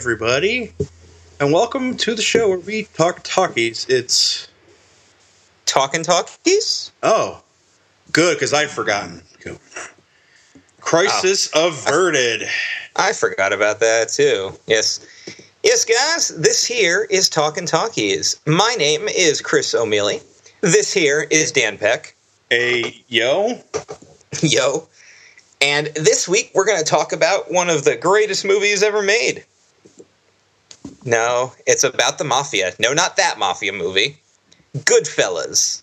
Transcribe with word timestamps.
everybody, 0.00 0.72
and 1.40 1.52
welcome 1.52 1.94
to 1.94 2.14
the 2.14 2.22
show 2.22 2.48
where 2.48 2.58
we 2.60 2.84
talk 2.94 3.20
talkies. 3.22 3.84
It's 3.86 4.48
Talking 5.66 6.02
Talkies? 6.02 6.90
oh, 7.02 7.42
good 8.10 8.36
because 8.36 8.54
I'd 8.54 8.70
forgotten. 8.70 9.20
Go. 9.44 9.58
Crisis 10.80 11.50
oh. 11.52 11.68
averted. 11.68 12.48
I 12.96 13.12
forgot 13.12 13.52
about 13.52 13.80
that 13.80 14.08
too. 14.08 14.54
Yes. 14.66 15.06
Yes, 15.62 15.84
guys, 15.84 16.28
this 16.28 16.64
here 16.64 17.06
is 17.10 17.28
Talking 17.28 17.66
Talkies. 17.66 18.40
My 18.46 18.74
name 18.78 19.06
is 19.06 19.42
Chris 19.42 19.74
O'Mealy. 19.74 20.22
This 20.62 20.94
here 20.94 21.26
is 21.30 21.52
Dan 21.52 21.76
Peck. 21.76 22.16
A 22.50 22.96
yo, 23.08 23.60
Yo. 24.40 24.88
And 25.60 25.88
this 25.88 26.26
week 26.26 26.52
we're 26.54 26.64
going 26.64 26.78
to 26.78 26.84
talk 26.84 27.12
about 27.12 27.52
one 27.52 27.68
of 27.68 27.84
the 27.84 27.96
greatest 27.96 28.46
movies 28.46 28.82
ever 28.82 29.02
made. 29.02 29.44
No, 31.04 31.54
it's 31.66 31.84
about 31.84 32.18
the 32.18 32.24
mafia. 32.24 32.74
No, 32.78 32.92
not 32.92 33.16
that 33.16 33.38
mafia 33.38 33.72
movie. 33.72 34.18
Goodfellas. 34.76 35.82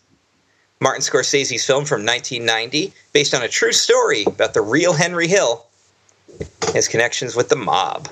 Martin 0.80 1.02
Scorsese's 1.02 1.66
film 1.66 1.85
from 1.85 2.05
1990, 2.05 2.94
based 3.12 3.34
on 3.34 3.41
a 3.41 3.48
true 3.48 3.73
story 3.73 4.23
about 4.27 4.53
the 4.53 4.61
real 4.61 4.94
Henry 4.94 5.27
Hill, 5.27 5.66
his 6.73 6.88
connections 6.88 7.35
with 7.35 7.49
the 7.49 7.55
mob. 7.55 8.09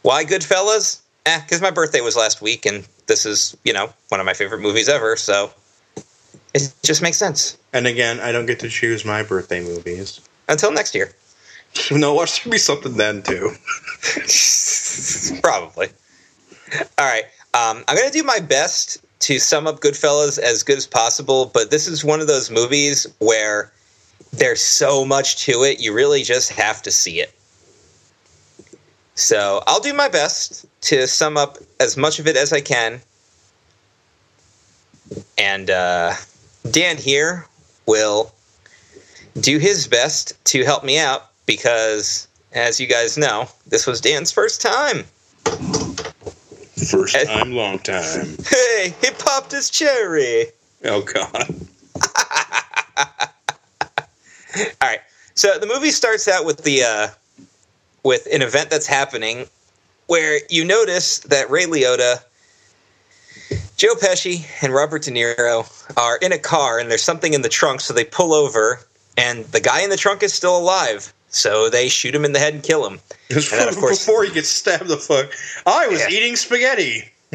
Why 0.00 0.24
Goodfellas? 0.24 1.00
Eh, 1.26 1.40
because 1.42 1.60
my 1.60 1.70
birthday 1.70 2.00
was 2.00 2.16
last 2.16 2.40
week, 2.40 2.64
and 2.64 2.86
this 3.06 3.26
is, 3.26 3.56
you 3.64 3.72
know, 3.72 3.92
one 4.08 4.18
of 4.18 4.26
my 4.26 4.32
favorite 4.32 4.60
movies 4.60 4.88
ever, 4.88 5.14
so 5.16 5.52
it 6.54 6.72
just 6.82 7.02
makes 7.02 7.18
sense. 7.18 7.58
and 7.72 7.86
again, 7.86 8.18
I 8.20 8.32
don't 8.32 8.46
get 8.46 8.60
to 8.60 8.68
choose 8.68 9.04
my 9.04 9.22
birthday 9.22 9.62
movies. 9.62 10.20
Until 10.48 10.72
next 10.72 10.94
year. 10.94 11.12
No, 11.90 12.14
watch 12.14 12.44
there 12.44 12.50
be 12.50 12.58
something 12.58 12.96
then 12.96 13.22
too. 13.22 13.52
Probably. 15.42 15.88
All 16.98 17.06
right. 17.06 17.24
Um, 17.54 17.84
I'm 17.88 17.96
to 18.10 18.18
do 18.18 18.24
my 18.24 18.40
best 18.40 18.98
to 19.20 19.38
sum 19.38 19.66
up 19.66 19.80
Goodfellas 19.80 20.38
as 20.38 20.62
good 20.62 20.78
as 20.78 20.86
possible, 20.86 21.50
but 21.52 21.70
this 21.70 21.86
is 21.86 22.04
one 22.04 22.20
of 22.20 22.26
those 22.26 22.50
movies 22.50 23.06
where 23.18 23.72
there's 24.32 24.62
so 24.62 25.04
much 25.04 25.44
to 25.44 25.62
it, 25.62 25.80
you 25.80 25.92
really 25.92 26.22
just 26.22 26.50
have 26.52 26.82
to 26.82 26.90
see 26.90 27.20
it. 27.20 27.34
So 29.14 29.62
I'll 29.66 29.80
do 29.80 29.92
my 29.92 30.08
best 30.08 30.66
to 30.82 31.06
sum 31.06 31.36
up 31.36 31.58
as 31.78 31.96
much 31.96 32.18
of 32.18 32.26
it 32.26 32.36
as 32.36 32.52
I 32.52 32.60
can. 32.60 33.00
And 35.36 35.68
uh, 35.68 36.14
Dan 36.70 36.96
here 36.96 37.46
will 37.86 38.32
do 39.38 39.58
his 39.58 39.86
best 39.86 40.42
to 40.46 40.64
help 40.64 40.82
me 40.82 40.98
out 40.98 41.31
because, 41.46 42.28
as 42.52 42.80
you 42.80 42.86
guys 42.86 43.18
know, 43.18 43.48
this 43.66 43.86
was 43.86 44.00
Dan's 44.00 44.30
first 44.32 44.60
time. 44.62 45.04
First 46.90 47.16
time, 47.26 47.52
long 47.52 47.78
time. 47.78 48.36
Hey, 48.48 48.94
he 49.00 49.10
popped 49.18 49.52
his 49.52 49.70
cherry. 49.70 50.46
Oh 50.84 51.02
God. 51.02 51.54
All 54.56 54.88
right. 54.88 55.00
So 55.34 55.58
the 55.58 55.66
movie 55.66 55.90
starts 55.90 56.28
out 56.28 56.44
with 56.44 56.64
the 56.64 56.82
uh, 56.82 57.08
with 58.02 58.26
an 58.32 58.42
event 58.42 58.70
that's 58.70 58.86
happening 58.86 59.46
where 60.06 60.40
you 60.50 60.64
notice 60.64 61.20
that 61.20 61.48
Ray 61.50 61.64
Liotta, 61.64 62.22
Joe 63.76 63.94
Pesci, 63.94 64.44
and 64.62 64.72
Robert 64.74 65.02
De 65.02 65.10
Niro 65.10 65.66
are 65.96 66.16
in 66.18 66.32
a 66.32 66.38
car 66.38 66.78
and 66.78 66.90
there's 66.90 67.02
something 67.02 67.32
in 67.32 67.42
the 67.42 67.48
trunk, 67.48 67.80
so 67.80 67.94
they 67.94 68.04
pull 68.04 68.34
over 68.34 68.80
and 69.16 69.44
the 69.46 69.60
guy 69.60 69.82
in 69.82 69.90
the 69.90 69.96
trunk 69.96 70.22
is 70.22 70.32
still 70.32 70.56
alive. 70.56 71.12
So 71.32 71.68
they 71.68 71.88
shoot 71.88 72.14
him 72.14 72.24
in 72.24 72.32
the 72.32 72.38
head 72.38 72.54
and 72.54 72.62
kill 72.62 72.86
him. 72.86 73.00
And 73.30 73.42
then, 73.50 73.68
of 73.68 73.76
course- 73.76 73.98
before 74.04 74.24
he 74.24 74.30
gets 74.32 74.48
stabbed 74.50 74.86
the 74.88 74.96
fuck, 74.98 75.30
I 75.66 75.88
was 75.88 76.00
Yeah. 76.00 76.10
eating 76.10 76.36
spaghetti. 76.36 77.10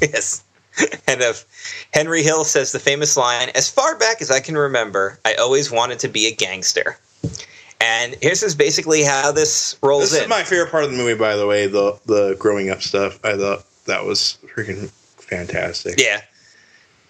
yes. 0.00 0.42
And 1.06 1.20
if 1.20 1.44
Henry 1.92 2.22
Hill 2.22 2.44
says 2.44 2.72
the 2.72 2.78
famous 2.80 3.16
line, 3.16 3.50
as 3.54 3.68
far 3.70 3.96
back 3.96 4.20
as 4.22 4.30
I 4.30 4.40
can 4.40 4.56
remember, 4.56 5.18
I 5.24 5.34
always 5.34 5.70
wanted 5.70 5.98
to 6.00 6.08
be 6.08 6.26
a 6.26 6.34
gangster. 6.34 6.98
And 7.80 8.16
here's 8.22 8.42
is 8.42 8.54
basically 8.54 9.02
how 9.04 9.32
this 9.32 9.76
rolls 9.82 10.10
This 10.10 10.18
in. 10.18 10.24
is 10.24 10.28
my 10.28 10.42
favorite 10.44 10.70
part 10.70 10.84
of 10.84 10.90
the 10.90 10.96
movie, 10.96 11.14
by 11.14 11.36
the 11.36 11.46
way. 11.46 11.66
The 11.66 11.98
the 12.06 12.36
growing 12.38 12.70
up 12.70 12.80
stuff. 12.82 13.18
I 13.24 13.36
thought 13.36 13.64
that 13.86 14.04
was 14.04 14.38
freaking 14.56 14.88
fantastic. 15.18 16.00
Yeah. 16.00 16.22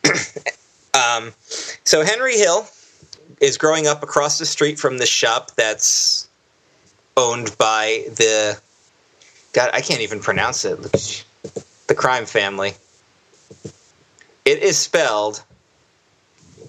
um, 0.94 1.33
so 1.84 2.05
Henry 2.05 2.37
Hill 2.37 2.67
is 3.42 3.58
growing 3.58 3.88
up 3.88 4.03
across 4.03 4.38
the 4.38 4.47
street 4.47 4.78
from 4.78 4.98
the 4.98 5.04
shop 5.04 5.50
that's 5.56 6.28
owned 7.16 7.54
by 7.58 8.04
the 8.06 8.58
God. 9.53 9.70
I 9.75 9.82
can't 9.82 10.00
even 10.00 10.20
pronounce 10.20 10.64
it. 10.64 11.25
The 11.88 11.94
crime 11.94 12.25
family. 12.25 12.72
It 14.44 14.62
is 14.62 14.78
spelled. 14.78 15.44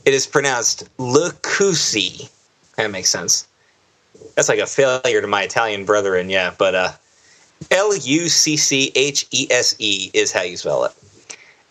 It 0.04 0.14
is 0.14 0.28
pronounced 0.28 0.90
Lucusi. 0.98 2.30
That 2.76 2.92
makes 2.92 3.10
sense. 3.10 3.48
That's 4.36 4.50
like 4.50 4.60
a 4.60 4.66
failure 4.66 5.22
to 5.22 5.28
my 5.28 5.44
Italian 5.44 5.86
brethren, 5.86 6.30
yeah. 6.30 6.54
But 6.58 6.76
uh, 6.76 6.92
L 7.70 7.96
U 7.96 8.30
C 8.30 8.58
C 8.58 8.92
H 8.96 9.28
E 9.32 9.48
S 9.52 9.76
E 9.78 10.10
is 10.14 10.32
how 10.32 10.42
you 10.42 10.58
spell 10.58 10.86
it. 10.86 10.92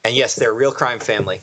And 0.05 0.15
yes, 0.15 0.37
they're 0.37 0.51
a 0.51 0.55
real 0.55 0.73
crime 0.73 1.01
family. 1.01 1.41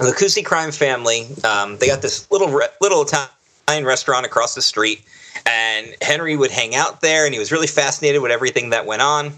The 0.00 0.12
Cusi 0.12 0.42
crime 0.42 0.72
family, 0.72 1.28
um, 1.44 1.76
they 1.76 1.86
got 1.86 2.00
this 2.00 2.30
little 2.30 2.48
re- 2.48 2.68
little 2.80 3.02
Italian 3.02 3.84
restaurant 3.84 4.24
across 4.24 4.54
the 4.54 4.62
street, 4.62 5.04
and 5.44 5.94
Henry 6.00 6.36
would 6.36 6.50
hang 6.50 6.74
out 6.74 7.02
there, 7.02 7.26
and 7.26 7.34
he 7.34 7.38
was 7.38 7.52
really 7.52 7.66
fascinated 7.66 8.22
with 8.22 8.30
everything 8.30 8.70
that 8.70 8.86
went 8.86 9.02
on. 9.02 9.32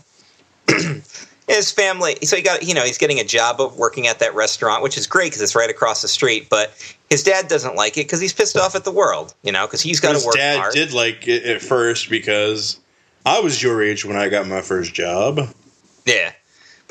His 1.48 1.72
family, 1.72 2.14
so 2.22 2.36
he 2.36 2.42
got, 2.42 2.62
you 2.62 2.72
know, 2.72 2.84
he's 2.84 2.96
getting 2.96 3.18
a 3.18 3.24
job 3.24 3.60
of 3.60 3.76
working 3.76 4.06
at 4.06 4.20
that 4.20 4.34
restaurant, 4.36 4.84
which 4.84 4.96
is 4.96 5.08
great 5.08 5.32
because 5.32 5.42
it's 5.42 5.56
right 5.56 5.68
across 5.68 6.00
the 6.00 6.08
street. 6.08 6.48
But 6.48 6.72
his 7.10 7.24
dad 7.24 7.48
doesn't 7.48 7.74
like 7.74 7.98
it 7.98 8.06
because 8.06 8.20
he's 8.20 8.32
pissed 8.32 8.56
off 8.56 8.76
at 8.76 8.84
the 8.84 8.92
world, 8.92 9.34
you 9.42 9.50
know, 9.50 9.66
because 9.66 9.82
he's 9.82 9.98
got 9.98 10.16
to 10.18 10.24
work 10.24 10.36
dad 10.36 10.58
hard. 10.58 10.72
did 10.72 10.92
like 10.92 11.26
it 11.26 11.42
at 11.44 11.60
first 11.60 12.08
because 12.08 12.78
I 13.26 13.40
was 13.40 13.60
your 13.60 13.82
age 13.82 14.04
when 14.04 14.16
I 14.16 14.28
got 14.28 14.46
my 14.46 14.62
first 14.62 14.94
job. 14.94 15.40
Yeah, 16.06 16.32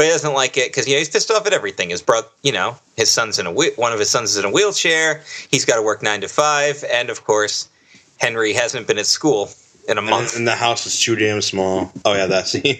but 0.01 0.05
he 0.07 0.13
doesn't 0.13 0.33
like 0.33 0.57
it 0.57 0.69
because 0.69 0.87
you 0.87 0.95
know 0.95 0.97
he's 0.97 1.09
pissed 1.09 1.29
off 1.29 1.45
at 1.45 1.53
everything. 1.53 1.91
His 1.91 2.01
brother, 2.01 2.27
you 2.41 2.51
know, 2.51 2.75
his 2.97 3.11
son's 3.11 3.37
in 3.37 3.45
a 3.45 3.51
wheel- 3.51 3.73
one 3.75 3.93
of 3.93 3.99
his 3.99 4.09
sons 4.09 4.31
is 4.31 4.37
in 4.37 4.45
a 4.45 4.49
wheelchair. 4.49 5.21
He's 5.51 5.63
got 5.63 5.75
to 5.75 5.83
work 5.83 6.01
nine 6.01 6.21
to 6.21 6.27
five, 6.27 6.83
and 6.91 7.11
of 7.11 7.23
course, 7.23 7.69
Henry 8.17 8.51
hasn't 8.51 8.87
been 8.87 8.97
at 8.97 9.05
school 9.05 9.51
in 9.87 9.99
a 9.99 10.01
month. 10.01 10.35
and 10.35 10.47
the 10.47 10.55
house 10.55 10.87
is 10.87 10.99
too 10.99 11.15
damn 11.15 11.39
small. 11.39 11.91
Oh 12.03 12.15
yeah, 12.15 12.25
that 12.25 12.47
scene. 12.47 12.79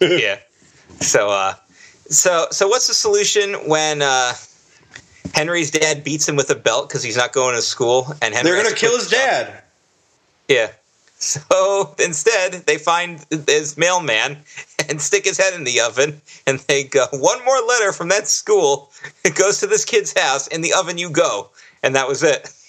yeah. 0.00 0.38
So, 1.00 1.28
uh, 1.28 1.52
so, 2.08 2.46
so 2.50 2.66
what's 2.66 2.86
the 2.86 2.94
solution 2.94 3.52
when 3.68 4.00
uh, 4.00 4.32
Henry's 5.34 5.70
dad 5.70 6.02
beats 6.02 6.26
him 6.26 6.36
with 6.36 6.48
a 6.48 6.54
belt 6.54 6.88
because 6.88 7.02
he's 7.02 7.18
not 7.18 7.34
going 7.34 7.56
to 7.56 7.60
school, 7.60 8.06
and 8.22 8.32
Henry 8.32 8.52
They're 8.52 8.62
gonna 8.62 8.74
kill 8.74 8.96
his 8.96 9.10
dad. 9.10 9.62
Yeah. 10.48 10.70
So 11.52 11.94
instead, 12.00 12.52
they 12.66 12.78
find 12.78 13.24
his 13.46 13.78
mailman 13.78 14.38
and 14.88 15.00
stick 15.00 15.24
his 15.24 15.38
head 15.38 15.54
in 15.54 15.62
the 15.62 15.80
oven, 15.80 16.20
and 16.48 16.58
they 16.58 16.82
go, 16.82 17.06
"One 17.12 17.44
more 17.44 17.60
letter 17.60 17.92
from 17.92 18.08
that 18.08 18.26
school. 18.26 18.90
It 19.24 19.36
goes 19.36 19.60
to 19.60 19.68
this 19.68 19.84
kid's 19.84 20.18
house. 20.18 20.48
In 20.48 20.62
the 20.62 20.74
oven 20.74 20.98
you 20.98 21.10
go." 21.10 21.50
And 21.84 21.94
that 21.94 22.08
was 22.08 22.22
it. 22.22 22.52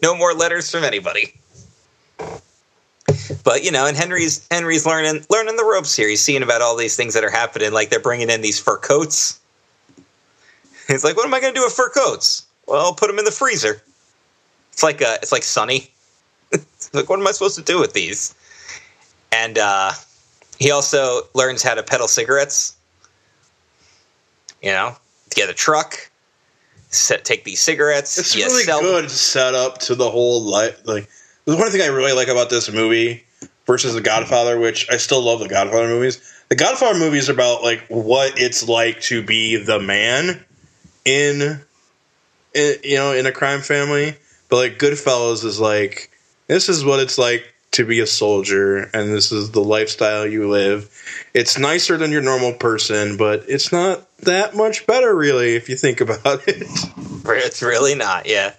No 0.00 0.16
more 0.16 0.32
letters 0.32 0.68
from 0.68 0.82
anybody. 0.82 1.32
But 3.44 3.62
you 3.62 3.70
know, 3.70 3.86
and 3.86 3.96
Henry's 3.96 4.46
Henry's 4.50 4.84
learning 4.84 5.24
learning 5.30 5.56
the 5.56 5.64
ropes 5.64 5.94
here. 5.94 6.08
He's 6.08 6.20
seeing 6.20 6.42
about 6.42 6.60
all 6.60 6.76
these 6.76 6.96
things 6.96 7.14
that 7.14 7.22
are 7.22 7.30
happening. 7.30 7.72
Like 7.72 7.90
they're 7.90 8.00
bringing 8.00 8.30
in 8.30 8.42
these 8.42 8.58
fur 8.58 8.78
coats. 8.78 9.38
He's 10.88 11.04
like, 11.04 11.16
"What 11.16 11.26
am 11.26 11.34
I 11.34 11.40
going 11.40 11.54
to 11.54 11.58
do 11.60 11.64
with 11.64 11.72
fur 11.72 11.88
coats?" 11.90 12.46
Well, 12.66 12.80
I'll 12.80 12.94
put 12.94 13.08
them 13.08 13.18
in 13.20 13.24
the 13.24 13.30
freezer. 13.30 13.82
It's 14.72 14.82
like 14.82 15.02
uh, 15.02 15.18
it's 15.22 15.32
like 15.32 15.44
Sunny. 15.44 15.90
like, 16.92 17.08
what 17.08 17.18
am 17.18 17.26
I 17.26 17.32
supposed 17.32 17.56
to 17.56 17.62
do 17.62 17.78
with 17.78 17.92
these? 17.92 18.34
And 19.32 19.58
uh, 19.58 19.92
he 20.58 20.70
also 20.70 21.22
learns 21.34 21.62
how 21.62 21.74
to 21.74 21.82
peddle 21.82 22.08
cigarettes. 22.08 22.76
You 24.62 24.70
know, 24.70 24.94
get 25.30 25.50
a 25.50 25.54
truck, 25.54 26.10
set, 26.90 27.24
take 27.24 27.44
these 27.44 27.60
cigarettes. 27.60 28.16
It's 28.16 28.36
you 28.36 28.44
really 28.44 28.62
sell 28.62 28.80
them. 28.80 28.90
good 28.90 29.10
setup 29.10 29.78
to 29.78 29.94
the 29.94 30.08
whole 30.08 30.40
life. 30.42 30.80
Like, 30.84 31.08
the 31.46 31.56
one 31.56 31.70
thing 31.70 31.80
I 31.80 31.86
really 31.86 32.12
like 32.12 32.28
about 32.28 32.48
this 32.48 32.70
movie 32.70 33.24
versus 33.66 33.94
The 33.94 34.00
Godfather, 34.00 34.58
which 34.58 34.88
I 34.90 34.98
still 34.98 35.22
love 35.22 35.40
the 35.40 35.48
Godfather 35.48 35.88
movies. 35.88 36.20
The 36.48 36.54
Godfather 36.54 36.98
movies 36.98 37.28
are 37.28 37.32
about 37.32 37.62
like 37.62 37.84
what 37.88 38.38
it's 38.38 38.68
like 38.68 39.00
to 39.02 39.22
be 39.22 39.56
the 39.56 39.80
man 39.80 40.44
in, 41.04 41.60
in 42.54 42.74
you 42.84 42.96
know, 42.96 43.12
in 43.12 43.26
a 43.26 43.32
crime 43.32 43.62
family. 43.62 44.14
But 44.48 44.56
like 44.56 44.78
Goodfellas 44.78 45.44
is 45.44 45.58
like 45.58 46.11
this 46.52 46.68
is 46.68 46.84
what 46.84 47.00
it's 47.00 47.18
like 47.18 47.52
to 47.72 47.86
be 47.86 48.00
a 48.00 48.06
soldier, 48.06 48.90
and 48.92 49.12
this 49.12 49.32
is 49.32 49.52
the 49.52 49.64
lifestyle 49.64 50.26
you 50.26 50.48
live. 50.48 50.90
It's 51.32 51.58
nicer 51.58 51.96
than 51.96 52.10
your 52.10 52.20
normal 52.20 52.52
person, 52.52 53.16
but 53.16 53.44
it's 53.48 53.72
not 53.72 54.06
that 54.18 54.54
much 54.54 54.86
better, 54.86 55.14
really, 55.14 55.56
if 55.56 55.68
you 55.70 55.76
think 55.76 56.00
about 56.02 56.46
it. 56.46 56.66
It's 57.24 57.62
really 57.62 57.94
not, 57.94 58.26
yeah. 58.26 58.54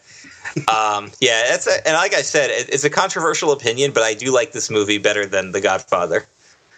um, 0.67 1.11
yeah, 1.21 1.53
it's 1.53 1.67
a, 1.67 1.87
and 1.87 1.95
like 1.95 2.13
I 2.13 2.23
said, 2.23 2.49
it, 2.49 2.69
it's 2.69 2.83
a 2.83 2.89
controversial 2.89 3.51
opinion, 3.51 3.91
but 3.91 4.03
I 4.03 4.15
do 4.15 4.33
like 4.33 4.51
this 4.51 4.69
movie 4.69 4.97
better 4.97 5.25
than 5.25 5.51
The 5.51 5.61
Godfather. 5.61 6.25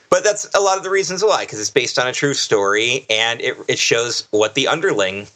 But 0.09 0.23
that's 0.23 0.49
a 0.53 0.59
lot 0.59 0.77
of 0.77 0.83
the 0.83 0.89
reasons 0.89 1.23
why, 1.23 1.43
because 1.43 1.59
it's 1.59 1.71
based 1.71 1.97
on 1.97 2.07
a 2.07 2.13
true 2.13 2.33
story 2.33 3.05
and 3.09 3.41
it 3.41 3.57
it 3.67 3.79
shows 3.79 4.27
what 4.31 4.53
the 4.53 4.67
underling 4.67 5.27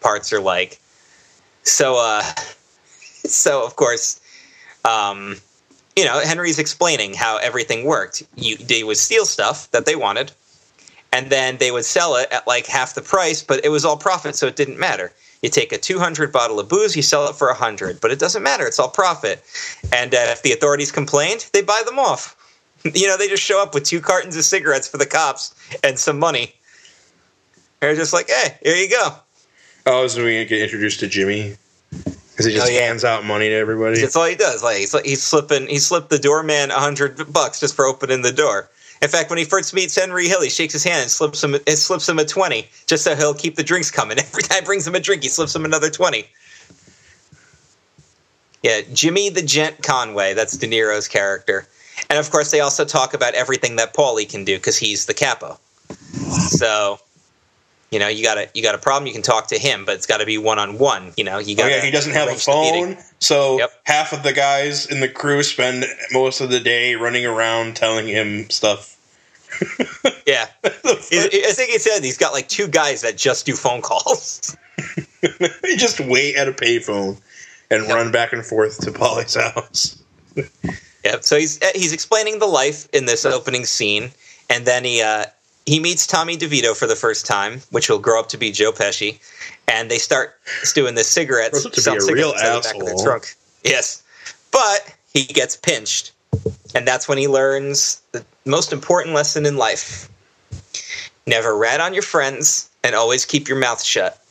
parts 0.00 0.32
are 0.32 0.40
like. 0.40 0.78
So, 1.62 1.96
uh, 1.96 2.22
so 3.24 3.64
of 3.64 3.76
course, 3.76 4.20
um, 4.86 5.36
you 5.96 6.04
know, 6.04 6.20
Henry's 6.20 6.58
explaining 6.58 7.14
how 7.14 7.38
everything 7.38 7.84
worked. 7.84 8.22
You, 8.36 8.56
they 8.56 8.84
would 8.84 8.98
steal 8.98 9.24
stuff 9.24 9.70
that 9.70 9.86
they 9.86 9.96
wanted, 9.96 10.32
and 11.12 11.30
then 11.30 11.56
they 11.56 11.70
would 11.70 11.84
sell 11.84 12.16
it 12.16 12.28
at 12.30 12.46
like 12.46 12.66
half 12.66 12.94
the 12.94 13.02
price, 13.02 13.42
but 13.42 13.64
it 13.64 13.70
was 13.70 13.84
all 13.84 13.96
profit, 13.96 14.36
so 14.36 14.46
it 14.46 14.56
didn't 14.56 14.78
matter. 14.78 15.12
You 15.42 15.48
take 15.48 15.72
a 15.72 15.78
200 15.78 16.32
bottle 16.32 16.60
of 16.60 16.68
booze, 16.68 16.96
you 16.96 17.02
sell 17.02 17.28
it 17.28 17.36
for 17.36 17.48
100, 17.48 18.00
but 18.00 18.10
it 18.10 18.18
doesn't 18.18 18.42
matter. 18.42 18.66
It's 18.66 18.78
all 18.78 18.88
profit. 18.88 19.42
And 19.92 20.14
uh, 20.14 20.18
if 20.28 20.42
the 20.42 20.52
authorities 20.52 20.92
complained, 20.92 21.48
they 21.52 21.62
buy 21.62 21.82
them 21.84 21.98
off. 21.98 22.36
you 22.94 23.06
know, 23.06 23.16
they 23.16 23.28
just 23.28 23.42
show 23.42 23.62
up 23.62 23.74
with 23.74 23.84
two 23.84 24.00
cartons 24.00 24.36
of 24.36 24.44
cigarettes 24.44 24.88
for 24.88 24.98
the 24.98 25.06
cops 25.06 25.54
and 25.82 25.98
some 25.98 26.18
money. 26.18 26.54
They're 27.80 27.94
just 27.94 28.12
like, 28.12 28.28
hey, 28.28 28.58
here 28.62 28.76
you 28.76 28.90
go. 28.90 29.10
Oh, 29.86 30.04
is 30.04 30.16
we 30.16 30.44
get 30.44 30.62
introduced 30.62 31.00
to 31.00 31.06
Jimmy 31.06 31.56
because 32.36 32.46
he 32.46 32.52
just 32.52 32.66
Oh, 32.66 32.70
yeah. 32.70 32.80
hands 32.82 33.02
out 33.02 33.24
money 33.24 33.48
to 33.48 33.54
everybody. 33.54 33.98
That's 33.98 34.14
all 34.14 34.26
he 34.26 34.34
does. 34.34 34.62
Like 34.62 34.76
he's, 34.76 34.98
he's 35.00 35.22
slipping, 35.22 35.66
he 35.68 35.78
slipped 35.78 36.10
the 36.10 36.18
doorman 36.18 36.70
a 36.70 36.74
hundred 36.78 37.32
bucks 37.32 37.60
just 37.60 37.74
for 37.74 37.86
opening 37.86 38.20
the 38.20 38.32
door. 38.32 38.68
In 39.00 39.08
fact, 39.08 39.30
when 39.30 39.38
he 39.38 39.44
first 39.44 39.72
meets 39.74 39.94
Henry 39.94 40.26
Hill, 40.28 40.42
he 40.42 40.48
shakes 40.50 40.72
his 40.74 40.84
hand 40.84 41.02
and 41.02 41.10
slips 41.10 41.42
him, 41.42 41.54
it 41.54 41.76
slips 41.78 42.06
him 42.08 42.18
a 42.18 42.24
twenty, 42.26 42.68
just 42.86 43.04
so 43.04 43.14
he'll 43.14 43.34
keep 43.34 43.56
the 43.56 43.62
drinks 43.62 43.90
coming. 43.90 44.18
Every 44.20 44.42
time 44.42 44.60
he 44.62 44.66
brings 44.66 44.86
him 44.86 44.94
a 44.94 45.00
drink, 45.00 45.22
he 45.22 45.28
slips 45.30 45.54
him 45.56 45.64
another 45.64 45.88
twenty. 45.90 46.26
Yeah, 48.62 48.80
Jimmy 48.92 49.28
the 49.30 49.42
Gent 49.42 49.82
Conway. 49.82 50.34
That's 50.34 50.56
De 50.56 50.66
Niro's 50.66 51.08
character, 51.08 51.66
and 52.10 52.18
of 52.18 52.30
course, 52.30 52.50
they 52.50 52.60
also 52.60 52.84
talk 52.84 53.14
about 53.14 53.34
everything 53.34 53.76
that 53.76 53.94
Paulie 53.94 54.28
can 54.28 54.44
do 54.44 54.56
because 54.56 54.76
he's 54.76 55.06
the 55.06 55.14
capo. 55.14 55.58
So, 56.48 56.98
you 57.90 57.98
know, 57.98 58.08
you 58.08 58.22
got 58.24 58.36
a 58.38 58.48
you 58.54 58.62
got 58.62 58.74
a 58.74 58.78
problem, 58.78 59.06
you 59.06 59.12
can 59.12 59.22
talk 59.22 59.46
to 59.48 59.58
him, 59.58 59.84
but 59.84 59.94
it's 59.94 60.06
got 60.06 60.18
to 60.18 60.26
be 60.26 60.38
one 60.38 60.58
on 60.58 60.78
one. 60.78 61.12
You 61.16 61.24
know, 61.24 61.38
you 61.38 61.54
Oh 61.56 61.62
got. 61.62 61.70
yeah, 61.70 61.80
he 61.80 61.90
doesn't 61.90 62.12
have 62.12 62.28
a 62.28 62.34
phone, 62.34 62.96
so 63.20 63.58
Yep. 63.58 63.70
half 63.84 64.12
of 64.12 64.22
the 64.22 64.32
guys 64.32 64.86
in 64.86 65.00
the 65.00 65.08
crew 65.08 65.42
spend 65.42 65.84
most 66.12 66.40
of 66.40 66.50
the 66.50 66.60
day 66.60 66.94
running 66.96 67.24
around 67.26 67.76
telling 67.76 68.06
him 68.08 68.48
stuff. 68.50 68.92
Yeah. 70.26 70.46
I 70.64 70.70
think 71.52 71.70
he 71.70 71.78
said 71.78 72.02
he's 72.02 72.18
got 72.18 72.32
like 72.32 72.48
two 72.48 72.66
guys 72.66 73.02
that 73.02 73.16
just 73.16 73.46
do 73.46 73.54
phone 73.54 73.80
calls. 73.80 74.56
they 75.20 75.76
just 75.76 76.00
wait 76.00 76.34
at 76.34 76.48
a 76.48 76.52
payphone 76.52 77.16
and 77.70 77.84
Yep. 77.84 77.94
run 77.94 78.10
back 78.12 78.32
and 78.32 78.44
forth 78.44 78.80
to 78.80 78.90
Paulie's 78.90 79.34
house. 79.36 80.02
Yep. 81.04 81.22
So 81.22 81.38
he's 81.38 81.64
he's 81.76 81.92
explaining 81.92 82.40
the 82.40 82.46
life 82.46 82.88
in 82.92 83.06
this 83.06 83.24
opening 83.24 83.64
scene, 83.64 84.10
and 84.50 84.66
then 84.66 84.82
he 84.82 85.00
uh, 85.02 85.26
he 85.66 85.80
meets 85.80 86.06
Tommy 86.06 86.36
DeVito 86.36 86.76
for 86.76 86.86
the 86.86 86.94
first 86.94 87.26
time, 87.26 87.60
which 87.70 87.90
will 87.90 87.98
grow 87.98 88.20
up 88.20 88.28
to 88.30 88.38
be 88.38 88.52
Joe 88.52 88.70
Pesci, 88.70 89.18
and 89.66 89.90
they 89.90 89.98
start 89.98 90.38
doing 90.74 90.94
the 90.94 91.04
cigarettes. 91.04 91.64
To 91.64 91.70
be 91.70 91.90
a 91.90 92.14
real 92.14 92.32
cigarettes 92.32 92.42
out 92.42 92.56
of 92.56 92.62
the 92.62 92.68
back 92.68 92.74
of 92.76 92.84
their 92.84 92.94
asshole. 92.94 93.04
trunk. 93.04 93.34
Yes, 93.64 94.02
but 94.52 94.94
he 95.12 95.24
gets 95.24 95.56
pinched, 95.56 96.12
and 96.74 96.86
that's 96.86 97.08
when 97.08 97.18
he 97.18 97.26
learns 97.26 98.00
the 98.12 98.24
most 98.44 98.72
important 98.72 99.14
lesson 99.14 99.44
in 99.44 99.56
life: 99.56 100.08
never 101.26 101.56
rat 101.56 101.80
on 101.80 101.92
your 101.92 102.04
friends, 102.04 102.70
and 102.84 102.94
always 102.94 103.24
keep 103.24 103.48
your 103.48 103.58
mouth 103.58 103.82
shut. 103.82 104.22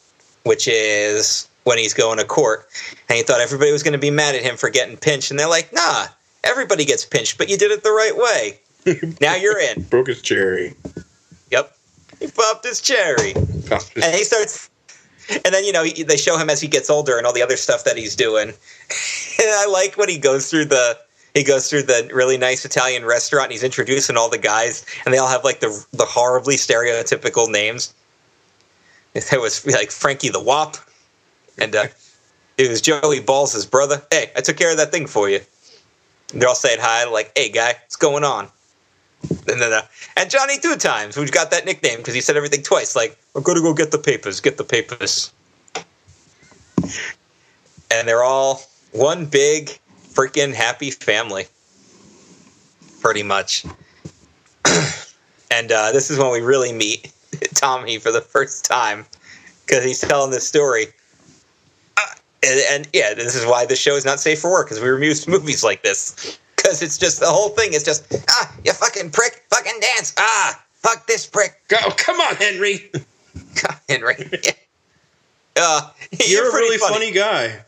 Which 0.43 0.67
is 0.67 1.49
when 1.65 1.79
he's 1.79 1.93
going 1.93 2.19
to 2.19 2.23
court, 2.23 2.69
and 3.09 3.17
he 3.17 3.23
thought 3.23 3.41
everybody 3.41 3.73
was 3.73 3.83
going 3.83 3.93
to 3.93 3.99
be 3.99 4.11
mad 4.11 4.35
at 4.35 4.41
him 4.41 4.55
for 4.55 4.69
getting 4.69 4.95
pinched, 4.95 5.31
and 5.31 5.39
they're 5.39 5.49
like, 5.49 5.73
"Nah, 5.73 6.05
everybody 6.45 6.85
gets 6.85 7.03
pinched, 7.03 7.37
but 7.37 7.49
you 7.49 7.57
did 7.57 7.71
it 7.71 7.83
the 7.83 7.91
right 7.91 8.15
way. 8.15 8.59
now 9.19 9.35
you're 9.35 9.59
in." 9.59 9.81
Broke 9.83 10.07
his 10.07 10.21
cherry. 10.21 10.75
Yep, 11.51 11.75
he 12.19 12.27
popped 12.27 12.65
his 12.65 12.81
cherry, 12.81 13.33
Oh, 13.71 13.79
and 13.95 14.15
he 14.15 14.23
starts. 14.23 14.69
And 15.43 15.55
then 15.55 15.65
you 15.65 15.71
know 15.71 15.83
he, 15.83 16.03
they 16.03 16.17
show 16.17 16.37
him 16.37 16.49
as 16.49 16.61
he 16.61 16.67
gets 16.67 16.89
older 16.89 17.17
and 17.17 17.25
all 17.25 17.33
the 17.33 17.41
other 17.41 17.57
stuff 17.57 17.83
that 17.85 17.97
he's 17.97 18.15
doing. 18.15 18.49
and 18.49 19.49
I 19.49 19.67
like 19.71 19.97
when 19.97 20.09
he 20.09 20.19
goes 20.19 20.49
through 20.49 20.65
the 20.65 20.99
he 21.33 21.43
goes 21.43 21.69
through 21.69 21.83
the 21.83 22.09
really 22.13 22.37
nice 22.37 22.63
Italian 22.63 23.05
restaurant 23.05 23.45
and 23.45 23.51
he's 23.51 23.63
introducing 23.63 24.17
all 24.17 24.29
the 24.29 24.37
guys 24.37 24.85
and 25.03 25.13
they 25.13 25.17
all 25.17 25.27
have 25.27 25.43
like 25.43 25.59
the 25.59 25.85
the 25.93 26.05
horribly 26.05 26.55
stereotypical 26.55 27.49
names. 27.51 27.93
There 29.31 29.39
was 29.39 29.65
like 29.65 29.91
Frankie 29.91 30.29
the 30.29 30.41
Wop, 30.41 30.77
and 31.57 31.75
uh, 31.75 31.87
it 32.57 32.69
was 32.69 32.81
Joey 32.81 33.19
Balls' 33.21 33.65
brother. 33.65 34.01
Hey, 34.11 34.31
I 34.35 34.41
took 34.41 34.57
care 34.57 34.71
of 34.71 34.77
that 34.77 34.91
thing 34.91 35.07
for 35.07 35.29
you. 35.29 35.39
And 36.33 36.41
they're 36.41 36.49
all 36.49 36.55
saying 36.55 36.79
hi, 36.81 37.05
like, 37.05 37.31
"Hey, 37.35 37.49
guy, 37.49 37.67
what's 37.67 37.95
going 37.95 38.23
on?" 38.23 38.49
And 39.29 39.61
then, 39.61 39.73
uh, 39.73 39.81
and 40.17 40.29
Johnny 40.29 40.57
Two 40.59 40.75
Times, 40.75 41.15
who's 41.15 41.31
got 41.31 41.51
that 41.51 41.65
nickname 41.65 41.97
because 41.97 42.13
he 42.13 42.21
said 42.21 42.35
everything 42.35 42.63
twice. 42.63 42.95
Like, 42.95 43.17
I'm 43.35 43.43
gonna 43.43 43.61
go 43.61 43.73
get 43.73 43.91
the 43.91 43.97
papers, 43.97 44.39
get 44.39 44.57
the 44.57 44.63
papers. 44.63 45.31
And 47.91 48.07
they're 48.07 48.23
all 48.23 48.61
one 48.91 49.25
big 49.25 49.77
freaking 50.13 50.53
happy 50.53 50.91
family, 50.91 51.45
pretty 53.01 53.23
much. 53.23 53.65
and 55.51 55.71
uh, 55.71 55.91
this 55.91 56.09
is 56.09 56.17
when 56.17 56.31
we 56.31 56.41
really 56.41 56.73
meet 56.73 57.11
Tommy 57.53 57.97
for 57.97 58.11
the 58.11 58.21
first 58.21 58.65
time 58.65 59.05
because 59.65 59.83
he's 59.83 60.01
telling 60.01 60.31
this 60.31 60.47
story. 60.47 60.87
Uh, 61.97 62.01
and, 62.43 62.61
and 62.69 62.87
yeah, 62.93 63.13
this 63.13 63.35
is 63.35 63.45
why 63.45 63.65
the 63.65 63.75
show 63.75 63.95
is 63.95 64.05
not 64.05 64.19
safe 64.19 64.39
for 64.39 64.51
work 64.51 64.67
because 64.67 64.81
we 64.81 64.89
remove 64.89 65.27
movies 65.27 65.63
like 65.63 65.83
this 65.83 66.39
because 66.65 66.81
it's 66.81 66.97
just 66.97 67.19
the 67.19 67.27
whole 67.27 67.49
thing 67.49 67.73
is 67.73 67.83
just 67.83 68.11
ah, 68.29 68.55
you 68.63 68.73
fucking 68.73 69.11
prick, 69.11 69.43
fucking 69.51 69.79
dance, 69.79 70.13
ah, 70.17 70.59
fuck 70.73 71.05
this 71.05 71.27
prick, 71.27 71.61
Oh, 71.71 71.93
come 71.95 72.19
on, 72.19 72.35
Henry. 72.35 72.89
God, 73.61 73.79
Henry. 73.87 74.15
uh, 75.57 75.89
You're, 76.25 76.47
a 76.47 76.51
pretty 76.51 76.65
really 76.65 76.77
funny. 76.77 77.11
guy. 77.11 77.59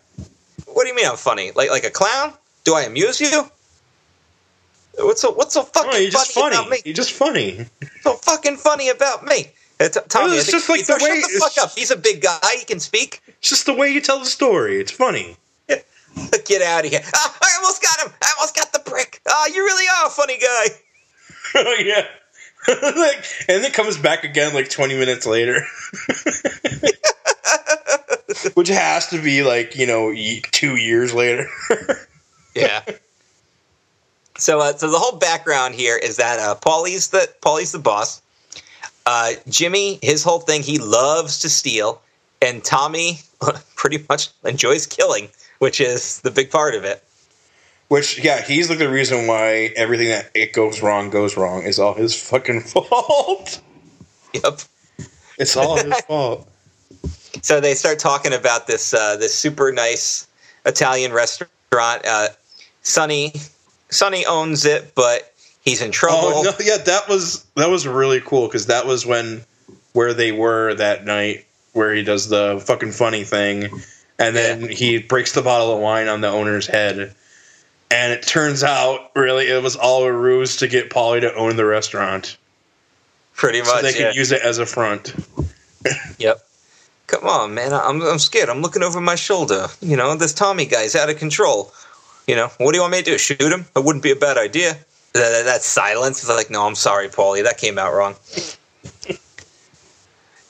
What 0.65 0.83
do 0.83 0.89
you 0.89 0.95
mean 0.95 1.07
I'm 1.07 1.15
funny? 1.17 1.51
Like 1.51 1.69
like 1.69 1.83
a 1.83 1.91
clown? 1.91 2.33
Do 2.63 2.73
I 2.73 2.83
amuse 2.83 3.21
you? 3.21 3.44
What's 4.97 5.21
so 5.21 5.31
what's 5.31 5.54
so 5.54 5.63
fucking 5.63 5.92
Oh, 5.94 5.97
you're 5.97 6.09
just 6.11 6.31
funny, 6.31 6.56
funny. 6.56 6.68
about 6.68 6.71
me? 6.71 6.77
You're 6.85 6.95
just 6.95 7.13
funny. 7.13 7.66
so 8.01 8.13
fucking 8.16 8.57
funny 8.57 8.89
about 8.89 9.25
me? 9.25 9.51
Uh, 9.80 9.89
Tommy, 10.09 10.35
It's 10.37 10.49
just 10.49 10.69
like 10.69 10.87
the 10.87 10.97
shut 10.97 10.99
the 10.99 11.39
fuck 11.39 11.66
up. 11.66 11.71
He's 11.77 11.92
a 11.92 11.95
big 11.95 12.21
guy. 12.21 12.39
He 12.57 12.66
can 12.66 12.80
speak. 12.80 13.21
It's 13.27 13.49
just 13.49 13.68
the 13.68 13.75
way 13.75 13.92
you 13.92 14.01
tell 14.01 14.18
the 14.19 14.25
story. 14.25 14.81
It's 14.81 14.92
funny. 14.92 15.37
Get 16.45 16.62
out 16.62 16.86
of 16.86 16.92
here. 16.92 17.02
Ah, 17.14 17.38
I 17.42 17.57
almost 17.57 17.81
got 17.81 18.06
him. 18.06 18.14
I 18.21 18.31
almost 18.38 18.56
got 18.56 18.71
the 18.74 18.80
prick. 18.80 19.21
Ah, 19.28 19.47
you 19.47 19.64
really 19.64 19.86
are 20.00 20.07
a 20.07 20.09
funny 20.09 20.38
guy. 20.38 20.66
Oh 21.56 21.76
yeah. 21.80 22.06
like, 22.68 23.24
and 23.47 23.64
it 23.64 23.74
comes 23.74 23.97
back 23.97 24.24
again 24.24 24.54
like 24.54 24.69
20 24.69 24.97
minutes 24.97 25.26
later. 25.26 25.66
Which 28.56 28.68
has 28.68 29.07
to 29.07 29.21
be 29.21 29.44
like, 29.44 29.78
you 29.78 29.88
know, 29.88 30.14
two 30.52 30.76
years 30.76 31.14
later. 31.14 31.47
Yeah. 32.54 32.83
so, 34.38 34.59
uh, 34.59 34.74
so 34.74 34.92
the 34.92 35.00
whole 35.00 35.18
background 35.18 35.76
here 35.76 35.95
is 35.95 36.18
that 36.18 36.40
uh, 36.40 36.56
Paulie's 36.56 37.09
the 37.09 37.30
Paulie's 37.42 37.71
the 37.71 37.80
boss. 37.80 38.21
Uh, 39.06 39.31
Jimmy, 39.47 40.00
his 40.02 40.24
whole 40.24 40.40
thing, 40.40 40.64
he 40.64 40.80
loves 40.80 41.40
to 41.40 41.50
steal, 41.50 42.02
and 42.42 42.64
Tommy 42.64 43.19
pretty 43.76 44.04
much 44.09 44.30
enjoys 44.44 44.86
killing, 44.86 45.30
which 45.59 45.81
is 45.81 46.21
the 46.21 46.31
big 46.31 46.52
part 46.52 46.76
of 46.76 46.83
it. 46.83 47.04
Which, 47.87 48.23
yeah, 48.23 48.42
he's 48.42 48.69
like 48.69 48.80
the 48.80 48.90
reason 48.90 49.28
why 49.28 49.71
everything 49.76 50.09
that 50.09 50.30
it 50.33 50.52
goes 50.52 50.81
wrong 50.81 51.09
goes 51.09 51.37
wrong 51.37 51.64
is 51.64 51.80
all 51.80 51.94
his 51.94 52.14
fucking 52.21 52.61
fault. 52.66 53.61
Yep. 54.33 54.59
It's 55.37 55.56
all 55.56 55.78
his 55.78 56.02
fault. 56.07 56.47
So 57.42 57.61
they 57.61 57.76
start 57.76 57.99
talking 57.99 58.33
about 58.33 58.68
this 58.68 58.94
uh, 58.94 59.16
this 59.18 59.33
super 59.33 59.71
nice 59.71 60.28
Italian 60.66 61.14
restaurant. 61.14 62.06
Uh, 62.06 62.30
Sonny 62.81 63.33
Sonny 63.90 64.26
owns 64.26 64.66
it, 64.66 64.94
but 64.95 65.33
he's 65.61 65.81
in 65.81 65.92
trouble. 65.92 66.30
Oh 66.33 66.44
no, 66.44 66.52
yeah, 66.59 66.78
that 66.78 67.07
was 67.07 67.45
that 67.56 67.69
was 67.69 67.87
really 67.87 68.21
cool 68.21 68.47
because 68.47 68.66
that 68.66 68.85
was 68.85 69.06
when 69.06 69.44
where 69.94 70.14
they 70.14 70.31
were 70.31 70.73
that 70.76 71.06
night 71.06 71.45
where 71.73 71.94
he 71.94 72.04
does 72.04 72.30
the 72.30 72.61
fucking 72.66 72.92
funny 72.92 73.23
thing, 73.23 73.69
and 74.19 74.36
then 74.36 74.68
he 74.68 75.00
breaks 75.00 75.33
the 75.33 75.42
bottle 75.42 75.74
of 75.74 75.80
wine 75.80 76.07
on 76.07 76.21
the 76.21 76.30
owner's 76.30 76.68
head, 76.68 77.14
and 77.92 78.14
it 78.14 78.24
turns 78.24 78.64
out 78.64 79.12
really 79.16 79.47
it 79.47 79.62
was 79.62 79.76
all 79.76 80.04
a 80.04 80.12
ruse 80.12 80.57
to 80.57 80.68
get 80.68 80.90
Paulie 80.90 81.21
to 81.21 81.33
own 81.36 81.56
the 81.56 81.66
restaurant 81.66 82.38
Pretty 83.38 83.59
much. 83.59 83.68
so 83.69 83.81
they 83.83 83.97
yeah. 83.97 84.07
could 84.07 84.16
use 84.16 84.31
it 84.31 84.42
as 84.42 84.57
a 84.57 84.66
front. 84.66 85.14
Yep. 86.18 86.40
Come 87.06 87.26
on, 87.28 87.54
man. 87.54 87.71
I'm, 87.71 88.02
I'm 88.02 88.19
scared. 88.19 88.50
I'm 88.50 88.62
looking 88.62 88.83
over 88.83 89.00
my 89.00 89.16
shoulder. 89.16 89.68
You 89.80 89.95
know, 89.95 90.14
this 90.16 90.33
Tommy 90.33 90.66
guy's 90.66 90.97
out 90.97 91.09
of 91.09 91.18
control. 91.18 91.71
You 92.28 92.36
know, 92.36 92.47
what 92.57 92.71
do 92.74 92.78
you 92.78 92.81
want 92.81 92.92
me 92.92 92.97
to 92.97 93.12
do? 93.12 93.18
Shoot 93.18 93.40
him? 93.42 93.66
It 93.74 93.86
wouldn't 93.86 94.04
be 94.04 94.12
a 94.12 94.16
bad 94.18 94.38
idea. 94.38 94.74
That, 95.14 95.30
that, 95.30 95.44
that 95.45 95.62
silence 95.62 96.24
is 96.24 96.30
like, 96.30 96.50
no, 96.50 96.68
I'm 96.68 96.76
sorry, 96.76 97.07
Paulie. 97.07 97.44
That 97.44 97.57
came 97.57 97.78
out 97.78 97.94
wrong. 97.94 98.16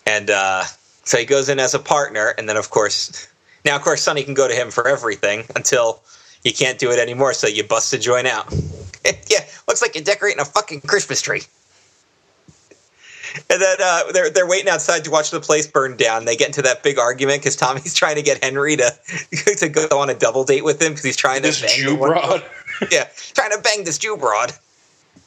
and 0.08 0.32
uh, 0.32 0.64
so 1.04 1.20
he 1.20 1.26
goes 1.26 1.50
in 1.50 1.60
as 1.60 1.76
a 1.76 1.80
partner, 1.80 2.34
and 2.36 2.50
then, 2.50 2.58
of 2.58 2.72
course, 2.72 3.28
Now, 3.66 3.76
of 3.76 3.82
course, 3.82 4.02
Sonny 4.02 4.24
can 4.24 4.34
go 4.34 4.48
to 4.48 4.54
him 4.54 4.72
for 4.72 4.88
everything 4.88 5.46
until 5.56 6.02
you 6.44 6.54
can't 6.54 6.80
do 6.80 6.92
it 6.92 7.00
anymore, 7.00 7.34
so 7.34 7.48
you 7.48 7.64
bust 7.64 7.94
a 7.94 8.00
joint 8.00 8.28
out. 8.28 8.52
yeah, 9.30 9.40
looks 9.68 9.82
like 9.82 9.96
you're 9.96 10.04
decorating 10.04 10.40
a 10.40 10.46
fucking 10.46 10.82
Christmas 10.82 11.22
tree. 11.22 11.42
And 13.50 13.62
then 13.62 13.78
uh, 13.84 14.12
they're 14.14 14.30
they're 14.30 14.48
waiting 14.48 14.70
outside 14.70 15.04
to 15.04 15.12
watch 15.12 15.32
the 15.32 15.40
place 15.40 15.68
burn 15.68 15.96
down. 15.96 16.26
They 16.26 16.36
get 16.36 16.48
into 16.48 16.62
that 16.64 16.82
big 16.82 16.98
argument 16.98 17.42
because 17.42 17.56
Tommy's 17.56 17.94
trying 18.02 18.16
to 18.16 18.22
get 18.22 18.44
Henry 18.44 18.76
to 18.78 18.92
to 19.58 19.70
go 19.70 20.00
on 20.00 20.10
a 20.10 20.16
double 20.16 20.44
date 20.44 20.64
with 20.64 20.82
him 20.82 20.94
because 20.94 21.04
he's 21.04 21.18
trying 21.18 21.42
to 21.42 21.50
This 21.50 21.62
bang 21.62 21.78
Jew 21.78 21.98
broad. 21.98 22.44
yeah, 22.92 23.06
trying 23.34 23.52
to 23.52 23.60
bang 23.60 23.84
this 23.84 23.98
Jew 23.98 24.18
broad, 24.18 24.54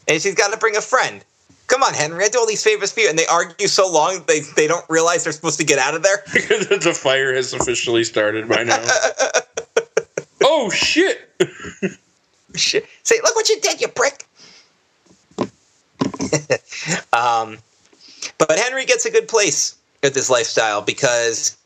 and 0.08 0.20
she's 0.20 0.34
got 0.34 0.52
to 0.52 0.58
bring 0.58 0.76
a 0.76 0.80
friend. 0.80 1.24
Come 1.70 1.84
on, 1.84 1.94
Henry, 1.94 2.24
I 2.24 2.28
do 2.28 2.40
all 2.40 2.48
these 2.48 2.64
favors 2.64 2.90
for 2.90 2.98
you, 2.98 3.08
and 3.08 3.16
they 3.16 3.26
argue 3.26 3.68
so 3.68 3.88
long 3.88 4.24
they 4.26 4.40
they 4.56 4.66
don't 4.66 4.84
realize 4.90 5.22
they're 5.22 5.32
supposed 5.32 5.60
to 5.60 5.64
get 5.64 5.78
out 5.78 5.94
of 5.94 6.02
there. 6.02 6.16
the 6.34 6.98
fire 7.00 7.32
has 7.32 7.52
officially 7.52 8.02
started 8.02 8.48
by 8.48 8.64
now. 8.64 8.84
oh 10.42 10.68
shit! 10.70 11.30
Shit. 12.56 12.86
Say, 13.04 13.20
look 13.22 13.36
what 13.36 13.48
you 13.48 13.60
did, 13.60 13.80
you 13.80 13.86
prick. 13.86 14.26
um, 17.12 17.58
but 18.38 18.58
Henry 18.58 18.84
gets 18.84 19.06
a 19.06 19.10
good 19.10 19.28
place 19.28 19.76
at 20.02 20.12
this 20.14 20.28
lifestyle 20.28 20.82
because 20.82 21.56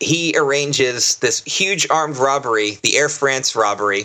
he 0.00 0.34
arranges 0.36 1.16
this 1.16 1.42
huge 1.44 1.86
armed 1.88 2.18
robbery, 2.18 2.78
the 2.82 2.98
Air 2.98 3.08
France 3.08 3.56
robbery. 3.56 4.04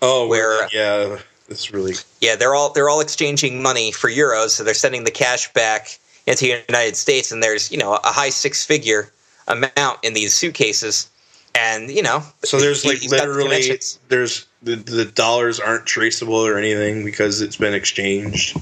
Oh, 0.00 0.28
Where- 0.28 0.68
yeah, 0.72 1.18
it's 1.48 1.72
really 1.72 1.94
Yeah, 2.20 2.36
they're 2.36 2.54
all 2.54 2.72
they're 2.72 2.88
all 2.88 3.00
exchanging 3.00 3.62
money 3.62 3.92
for 3.92 4.10
euros, 4.10 4.50
so 4.50 4.64
they're 4.64 4.74
sending 4.74 5.04
the 5.04 5.10
cash 5.10 5.52
back 5.52 5.98
into 6.26 6.44
the 6.44 6.62
United 6.68 6.96
States, 6.96 7.32
and 7.32 7.42
there's 7.42 7.70
you 7.70 7.78
know 7.78 7.94
a 7.94 8.12
high 8.12 8.30
six 8.30 8.64
figure 8.64 9.10
amount 9.46 9.98
in 10.02 10.14
these 10.14 10.34
suitcases, 10.34 11.08
and 11.54 11.90
you 11.90 12.02
know 12.02 12.22
so. 12.44 12.58
There's 12.60 12.82
he- 12.82 12.90
like 12.90 12.98
he's 12.98 13.10
the 13.10 13.16
literally 13.16 13.80
there's 14.08 14.46
the 14.62 14.76
the 14.76 15.04
dollars 15.04 15.58
aren't 15.60 15.86
traceable 15.86 16.34
or 16.34 16.58
anything 16.58 17.04
because 17.04 17.40
it's 17.40 17.56
been 17.56 17.74
exchanged, 17.74 18.56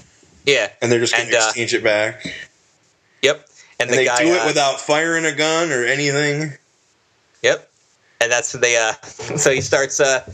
yeah, 0.45 0.71
and 0.81 0.93
they're 0.93 1.01
just 1.01 1.17
going 1.17 1.29
to 1.29 1.37
uh, 1.37 1.47
exchange 1.47 1.75
it 1.75 1.83
back. 1.83 2.25
yep, 3.23 3.47
and, 3.81 3.89
And 3.89 3.91
the 3.91 3.97
they 3.97 4.05
guy 4.05 4.19
do 4.23 4.35
it 4.35 4.41
uh, 4.43 4.47
without 4.47 4.81
firing 4.81 5.25
a 5.25 5.33
gun 5.33 5.73
or 5.73 5.85
anything. 5.85 6.53
Yep. 7.43 7.71
And 8.21 8.33
that's 8.33 8.53
they 8.53 8.77
uh 8.77 8.93
so 9.37 9.51
he 9.51 9.61
starts 9.61 10.01
uh 10.01 10.25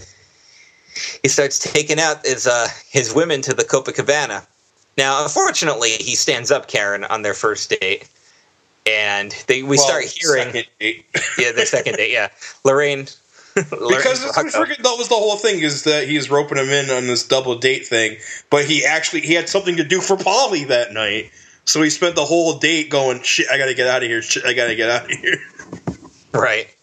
he 1.23 1.29
starts 1.29 1.59
taking 1.59 1.99
out 1.99 2.25
his 2.25 2.47
uh 2.47 2.69
his 2.89 3.15
women 3.15 3.43
to 3.43 3.55
the 3.55 3.65
Copacabana. 3.65 4.47
Now 4.97 5.23
unfortunately 5.23 5.91
he 5.91 6.15
stands 6.15 6.51
up 6.51 6.69
Karen 6.69 7.05
on 7.05 7.23
their 7.23 7.35
first 7.35 7.71
date. 7.71 8.09
And 8.85 9.31
they 9.47 9.63
we 9.63 9.77
Well, 9.77 9.87
start 9.87 10.05
hearing 10.05 10.65
yeah, 11.39 11.53
their 11.53 11.67
second 11.67 11.97
date, 11.97 12.11
yeah. 12.11 12.29
Lorraine 12.65 13.07
Lorraine 13.55 13.97
because 13.97 14.21
freaking, 14.25 14.83
that 14.83 14.95
was 14.99 15.09
the 15.09 15.15
whole 15.15 15.37
thing 15.37 15.61
is 15.61 15.85
that 15.85 16.09
he's 16.09 16.31
roping 16.31 16.59
him 16.59 16.71
in 16.71 16.91
on 16.91 17.07
this 17.07 17.27
double 17.27 17.57
date 17.57 17.87
thing, 17.87 18.17
but 18.51 18.65
he 18.65 18.85
actually 18.85 19.21
he 19.21 19.35
had 19.35 19.49
something 19.49 19.77
to 19.77 19.85
do 19.85 20.01
for 20.01 20.17
Paulie 20.17 20.67
that 20.69 20.93
night, 20.93 21.31
so 21.65 21.83
he 21.83 21.91
spent 21.91 22.17
the 22.17 22.25
whole 22.25 22.59
date 22.59 22.89
going, 22.91 23.23
"Shit, 23.23 23.49
I 23.51 23.59
gotta 23.59 23.75
get 23.75 23.87
out 23.87 24.03
of 24.03 24.09
here! 24.09 24.23
Shit, 24.23 24.45
I 24.47 24.55
gotta 24.55 24.75
get 24.75 24.91
out 24.91 25.05
of 25.05 25.11
here!" 25.11 25.39
Right. 26.33 26.75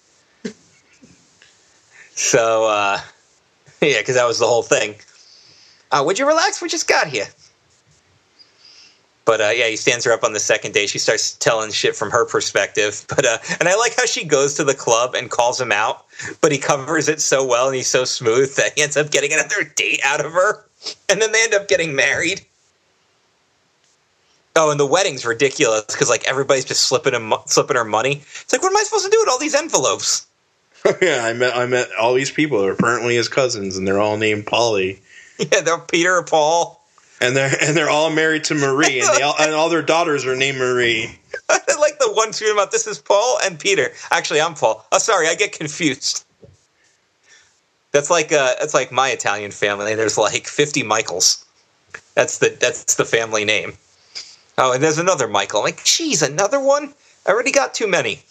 So, 2.13 2.65
uh, 2.67 2.99
yeah, 3.81 3.99
because 3.99 4.15
that 4.15 4.27
was 4.27 4.39
the 4.39 4.47
whole 4.47 4.63
thing. 4.63 4.95
Uh, 5.91 6.03
would 6.05 6.19
you 6.19 6.27
relax? 6.27 6.61
We 6.61 6.69
just 6.69 6.87
got 6.87 7.07
here. 7.07 7.27
But 9.29 9.41
uh, 9.41 9.49
yeah, 9.49 9.67
he 9.67 9.75
stands 9.75 10.05
her 10.05 10.11
up 10.11 10.23
on 10.23 10.33
the 10.33 10.39
second 10.39 10.73
day. 10.73 10.87
She 10.87 10.97
starts 10.97 11.33
telling 11.33 11.71
shit 11.71 11.95
from 11.95 12.09
her 12.09 12.25
perspective. 12.25 13.05
But 13.15 13.25
uh, 13.25 13.37
and 13.59 13.69
I 13.69 13.75
like 13.75 13.95
how 13.95 14.05
she 14.05 14.23
goes 14.25 14.55
to 14.55 14.63
the 14.63 14.73
club 14.73 15.13
and 15.13 15.29
calls 15.29 15.61
him 15.61 15.71
out, 15.71 16.05
but 16.41 16.51
he 16.51 16.57
covers 16.57 17.07
it 17.07 17.21
so 17.21 17.45
well 17.45 17.67
and 17.67 17.75
he's 17.75 17.87
so 17.87 18.05
smooth 18.05 18.55
that 18.57 18.73
he 18.75 18.81
ends 18.81 18.97
up 18.97 19.11
getting 19.11 19.31
another 19.31 19.63
date 19.75 19.99
out 20.03 20.25
of 20.25 20.31
her, 20.31 20.65
and 21.09 21.21
then 21.21 21.31
they 21.31 21.43
end 21.43 21.53
up 21.53 21.67
getting 21.67 21.95
married. 21.95 22.41
Oh, 24.55 24.71
and 24.71 24.79
the 24.79 24.85
wedding's 24.85 25.25
ridiculous 25.25 25.85
because 25.85 26.09
like 26.09 26.27
everybody's 26.27 26.65
just 26.65 26.87
slipping 26.87 27.13
him, 27.13 27.31
slipping 27.45 27.77
her 27.77 27.85
money. 27.85 28.23
It's 28.41 28.51
like, 28.51 28.63
what 28.63 28.71
am 28.71 28.77
I 28.77 28.83
supposed 28.83 29.05
to 29.05 29.11
do 29.11 29.19
with 29.19 29.29
all 29.29 29.39
these 29.39 29.55
envelopes? 29.55 30.25
yeah, 31.01 31.23
I 31.25 31.33
met 31.33 31.55
I 31.55 31.65
met 31.65 31.89
all 31.99 32.13
these 32.13 32.31
people 32.31 32.59
who 32.59 32.67
are 32.67 32.71
apparently 32.71 33.15
his 33.15 33.27
cousins, 33.29 33.77
and 33.77 33.87
they're 33.87 33.99
all 33.99 34.17
named 34.17 34.45
Paulie, 34.45 34.99
Yeah, 35.39 35.61
they're 35.61 35.79
Peter 35.79 36.15
or 36.17 36.23
Paul. 36.23 36.83
and 37.21 37.35
they're 37.35 37.51
and 37.61 37.75
they're 37.75 37.89
all 37.89 38.09
married 38.09 38.45
to 38.45 38.55
Marie, 38.55 38.99
and 39.01 39.09
they 39.15 39.21
all 39.21 39.35
and 39.39 39.53
all 39.53 39.69
their 39.69 39.81
daughters 39.81 40.25
are 40.25 40.35
named 40.35 40.57
Marie. 40.57 41.19
I 41.49 41.59
like 41.79 41.99
the 41.99 42.11
one 42.13 42.31
tweet 42.31 42.51
about 42.51 42.71
this 42.71 42.87
is 42.87 42.99
Paul 42.99 43.39
and 43.43 43.59
Peter. 43.59 43.91
Actually, 44.11 44.41
I'm 44.41 44.53
Paul. 44.53 44.85
Oh, 44.91 44.99
sorry, 44.99 45.27
I 45.27 45.35
get 45.35 45.51
confused. 45.51 46.25
That's 47.91 48.09
like 48.09 48.31
uh, 48.31 48.55
that's 48.59 48.73
like 48.73 48.91
my 48.91 49.09
Italian 49.09 49.51
family. 49.51 49.95
There's 49.95 50.17
like 50.17 50.47
50 50.47 50.83
Michaels. 50.83 51.45
That's 52.15 52.37
the 52.37 52.55
that's 52.59 52.95
the 52.95 53.05
family 53.05 53.45
name. 53.45 53.73
Oh, 54.57 54.73
and 54.73 54.83
there's 54.83 54.97
another 54.97 55.27
Michael. 55.27 55.59
I'm 55.59 55.65
like, 55.65 55.83
geez, 55.83 56.21
another 56.21 56.59
one? 56.59 56.93
I 57.25 57.31
already 57.31 57.51
got 57.51 57.73
too 57.73 57.87
many. 57.87 58.21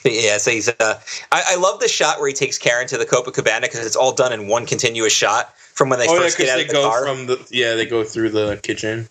Yeah, 0.04 0.38
so 0.38 0.50
he's. 0.50 0.68
Uh, 0.68 1.00
I, 1.30 1.42
I 1.50 1.56
love 1.56 1.80
the 1.80 1.88
shot 1.88 2.20
where 2.20 2.28
he 2.28 2.34
takes 2.34 2.56
Karen 2.56 2.86
to 2.88 2.96
the 2.96 3.04
Copacabana 3.04 3.62
because 3.62 3.84
it's 3.84 3.96
all 3.96 4.12
done 4.12 4.32
in 4.32 4.48
one 4.48 4.64
continuous 4.64 5.12
shot 5.12 5.54
from 5.58 5.90
when 5.90 5.98
they 5.98 6.08
oh 6.08 6.14
yeah, 6.14 6.20
first 6.20 6.38
get 6.38 6.48
out 6.48 6.60
of 6.60 6.68
the 6.68 6.72
go 6.72 6.88
car. 6.88 7.04
from 7.04 7.26
the 7.26 7.46
yeah 7.50 7.74
they 7.74 7.84
go 7.84 8.02
through 8.02 8.30
the 8.30 8.58
kitchen, 8.62 9.08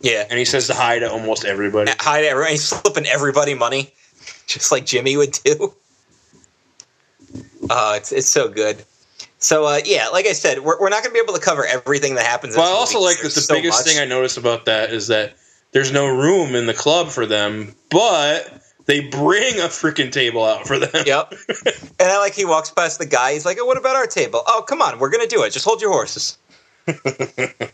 yeah, 0.00 0.24
and 0.30 0.38
he 0.38 0.44
says 0.44 0.68
hi 0.68 1.00
to 1.00 1.10
almost 1.10 1.44
everybody. 1.44 1.90
hi 1.98 2.20
to 2.22 2.28
everyone. 2.28 2.52
He's 2.52 2.64
slipping 2.68 3.06
everybody 3.06 3.54
money, 3.54 3.92
just 4.46 4.70
like 4.70 4.86
Jimmy 4.86 5.16
would 5.16 5.32
do. 5.44 5.74
Oh, 7.68 7.94
it's 7.96 8.12
it's 8.12 8.28
so 8.28 8.48
good. 8.48 8.84
So 9.38 9.64
uh, 9.64 9.80
yeah, 9.84 10.08
like 10.08 10.26
I 10.26 10.32
said, 10.34 10.60
we're, 10.60 10.80
we're 10.80 10.88
not 10.88 11.02
going 11.02 11.10
to 11.10 11.14
be 11.14 11.18
able 11.18 11.34
to 11.34 11.40
cover 11.40 11.66
everything 11.66 12.14
that 12.14 12.24
happens. 12.24 12.54
in 12.54 12.60
Well, 12.60 12.70
I 12.72 12.78
also 12.78 13.00
like 13.00 13.16
that 13.18 13.34
the 13.34 13.40
so 13.40 13.54
biggest 13.54 13.80
much. 13.80 13.86
thing 13.86 14.00
I 14.00 14.04
noticed 14.04 14.38
about 14.38 14.66
that 14.66 14.92
is 14.92 15.08
that 15.08 15.36
there's 15.72 15.90
no 15.90 16.06
room 16.06 16.54
in 16.54 16.66
the 16.66 16.74
club 16.74 17.08
for 17.08 17.26
them, 17.26 17.74
but 17.90 18.62
they 18.86 19.00
bring 19.00 19.56
a 19.56 19.68
freaking 19.68 20.10
table 20.10 20.44
out 20.44 20.66
for 20.66 20.78
them. 20.78 21.04
Yep. 21.06 21.34
and 21.98 22.08
I 22.08 22.18
like 22.18 22.34
he 22.34 22.44
walks 22.44 22.70
past 22.70 22.98
the 22.98 23.06
guy. 23.06 23.32
He's 23.32 23.44
like, 23.44 23.58
"Oh, 23.60 23.66
what 23.66 23.76
about 23.76 23.96
our 23.96 24.06
table? 24.06 24.42
Oh, 24.46 24.64
come 24.66 24.80
on, 24.80 24.98
we're 24.98 25.10
going 25.10 25.28
to 25.28 25.34
do 25.34 25.42
it. 25.42 25.50
Just 25.50 25.64
hold 25.64 25.82
your 25.82 25.90
horses." 25.90 26.38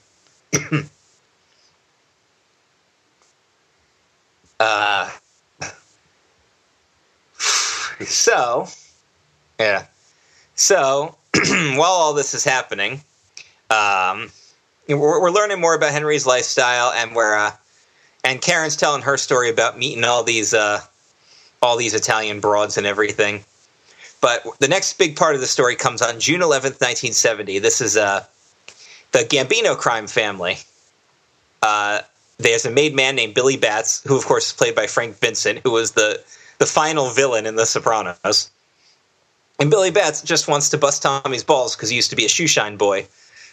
uh, 4.61 5.11
so, 8.01 8.67
yeah. 9.61 9.85
So, 10.55 11.17
while 11.35 11.83
all 11.83 12.15
this 12.15 12.33
is 12.33 12.43
happening, 12.45 13.03
um, 13.69 14.31
we're, 14.89 15.21
we're 15.21 15.31
learning 15.31 15.61
more 15.61 15.75
about 15.75 15.93
Henry's 15.93 16.25
lifestyle, 16.27 16.91
and 16.93 17.15
we're 17.15 17.35
uh, 17.35 17.51
and 18.25 18.41
Karen's 18.41 18.77
telling 18.77 19.03
her 19.03 19.19
story 19.19 19.51
about 19.51 19.79
meeting 19.79 20.05
all 20.05 20.23
these 20.23 20.55
uh, 20.55 20.81
all 21.63 21.77
these 21.77 21.95
Italian 21.95 22.41
broads 22.41 22.77
and 22.77 22.87
everything. 22.87 23.45
But 24.21 24.45
the 24.59 24.69
next 24.69 24.99
big 24.99 25.17
part 25.17 25.35
of 25.35 25.41
the 25.41 25.47
story 25.47 25.75
comes 25.77 26.03
on 26.03 26.21
June 26.21 26.41
11th, 26.41 26.81
1970. 26.81 27.59
This 27.59 27.81
is 27.81 27.97
uh, 27.97 28.25
the 29.13 29.21
Gambino 29.21 29.77
crime 29.77 30.07
family. 30.07 30.59
Uh, 31.63 32.03
there's 32.39 32.65
a 32.65 32.71
made 32.71 32.95
man 32.95 33.17
named 33.17 33.35
Billy 33.35 33.57
Batts, 33.57 34.03
who 34.07 34.17
of 34.17 34.25
course 34.25 34.49
is 34.49 34.53
played 34.53 34.75
by 34.75 34.87
Frank 34.87 35.19
Vincent, 35.19 35.61
who 35.65 35.71
was 35.71 35.93
the 35.93 36.23
the 36.59 36.67
final 36.67 37.11
villain 37.11 37.47
in 37.47 37.57
The 37.57 37.67
Sopranos. 37.67 38.51
And 39.59 39.71
Billy 39.71 39.91
Batts 39.91 40.23
just 40.23 40.47
wants 40.47 40.69
to 40.71 40.79
bust 40.79 41.03
Tommy's 41.03 41.43
balls 41.43 41.75
because 41.75 41.89
he 41.89 41.97
used 41.97 42.11
to 42.11 42.17
be 42.17 42.25
a 42.25 42.29
shoe 42.29 42.47
shine 42.47 42.77
boy. 42.77 43.07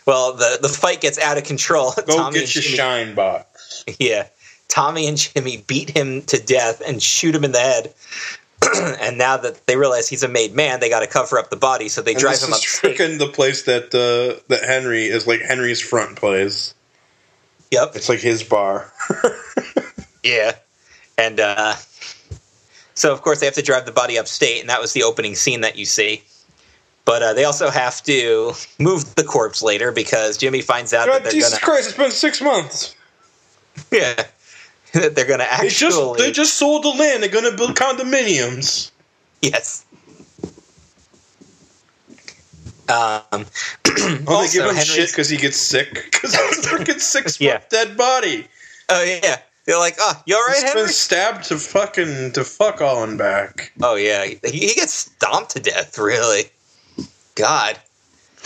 Well, 0.05 0.33
the, 0.33 0.59
the 0.61 0.69
fight 0.69 1.01
gets 1.01 1.19
out 1.19 1.37
of 1.37 1.43
control. 1.43 1.93
Go 2.07 2.17
Tommy 2.17 2.39
get 2.39 2.55
your 2.55 2.61
Jimmy- 2.63 2.75
shine 2.75 3.15
box. 3.15 3.83
yeah. 3.99 4.27
Tommy 4.69 5.07
and 5.07 5.17
Jimmy 5.17 5.57
beat 5.67 5.89
him 5.89 6.21
to 6.23 6.41
death 6.41 6.81
and 6.85 7.03
shoot 7.03 7.35
him 7.35 7.43
in 7.43 7.51
the 7.51 7.59
head. 7.59 7.93
and 9.01 9.17
now 9.17 9.38
that 9.38 9.65
they 9.67 9.75
realize 9.75 10.07
he's 10.07 10.23
a 10.23 10.27
made 10.27 10.53
man, 10.53 10.79
they 10.79 10.89
got 10.89 10.99
to 11.01 11.07
cover 11.07 11.38
up 11.38 11.49
the 11.49 11.55
body, 11.57 11.89
so 11.89 12.01
they 12.01 12.11
And 12.11 12.19
drive 12.19 12.39
him 12.41 12.53
up. 12.53 12.59
is 12.59 12.65
freaking 12.65 13.17
the 13.19 13.27
place 13.27 13.63
that 13.63 13.85
uh, 13.93 14.41
that 14.47 14.63
Henry 14.63 15.05
is 15.05 15.27
like 15.27 15.41
Henry's 15.41 15.81
front 15.81 16.15
place. 16.17 16.73
Yep. 17.71 17.91
It's 17.95 18.09
like 18.09 18.19
his 18.19 18.43
bar. 18.43 18.91
Yeah. 20.23 20.55
And 21.17 21.39
uh, 21.39 21.75
so, 22.93 23.13
of 23.13 23.21
course, 23.21 23.39
they 23.39 23.45
have 23.45 23.55
to 23.55 23.61
drive 23.61 23.85
the 23.85 23.91
body 23.91 24.17
upstate, 24.17 24.61
and 24.61 24.69
that 24.69 24.81
was 24.81 24.93
the 24.93 25.03
opening 25.03 25.35
scene 25.35 25.61
that 25.61 25.77
you 25.77 25.85
see. 25.85 26.23
But 27.05 27.23
uh, 27.23 27.33
they 27.33 27.45
also 27.45 27.69
have 27.69 28.03
to 28.03 28.53
move 28.77 29.15
the 29.15 29.23
corpse 29.23 29.61
later 29.61 29.91
because 29.91 30.38
Jimmy 30.38 30.61
finds 30.61 30.93
out 30.93 31.07
that 31.07 31.23
they're 31.23 31.31
Jesus 31.31 31.51
gonna, 31.51 31.61
Christ! 31.61 31.89
It's 31.89 31.97
been 31.97 32.11
six 32.11 32.41
months. 32.41 32.95
yeah, 33.91 34.25
that 34.93 35.15
they're 35.15 35.25
gonna 35.25 35.43
They 35.43 35.67
actually, 35.67 35.69
just 35.69 36.17
they 36.17 36.31
just 36.31 36.53
sold 36.55 36.84
the 36.84 36.89
land. 36.89 37.24
They're 37.24 37.29
gonna 37.29 37.55
build 37.55 37.75
condominiums. 37.75 38.91
yes. 39.41 39.86
Um, 42.88 43.46
Oh, 43.86 43.86
they 43.86 44.25
also, 44.34 44.53
give 44.53 44.63
him 44.63 44.69
Henry's- 44.75 44.86
shit 44.88 45.10
because 45.10 45.29
he 45.29 45.38
gets 45.38 45.58
sick 45.58 45.93
because 46.12 46.34
it's 46.34 46.65
a 46.65 46.69
freaking 46.69 47.00
six 47.00 47.39
Yeah. 47.41 47.62
dead 47.69 47.96
body. 47.98 48.48
Oh 48.89 49.03
yeah, 49.03 49.38
They're 49.65 49.77
like, 49.77 49.98
"Oh, 50.00 50.19
you 50.25 50.36
all 50.36 50.41
right, 50.48 50.55
He's 50.55 50.63
Henry?" 50.63 50.81
been 50.84 50.89
stabbed 50.89 51.43
to 51.46 51.58
fucking 51.58 52.31
to 52.34 52.43
fuck 52.43 52.81
on 52.81 53.17
back. 53.17 53.72
Oh 53.84 53.96
yeah, 53.96 54.25
he, 54.25 54.39
he 54.43 54.74
gets 54.74 54.93
stomped 54.93 55.51
to 55.51 55.60
death. 55.60 55.98
Really, 56.00 56.46
God. 57.36 57.77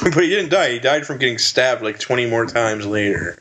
But 0.04 0.16
he 0.24 0.30
didn't 0.30 0.50
die. 0.50 0.72
He 0.72 0.80
died 0.80 1.06
from 1.06 1.20
getting 1.20 1.38
stabbed 1.38 1.84
like 1.84 2.00
20 2.00 2.26
more 2.30 2.46
times 2.48 2.86
later. 2.86 3.38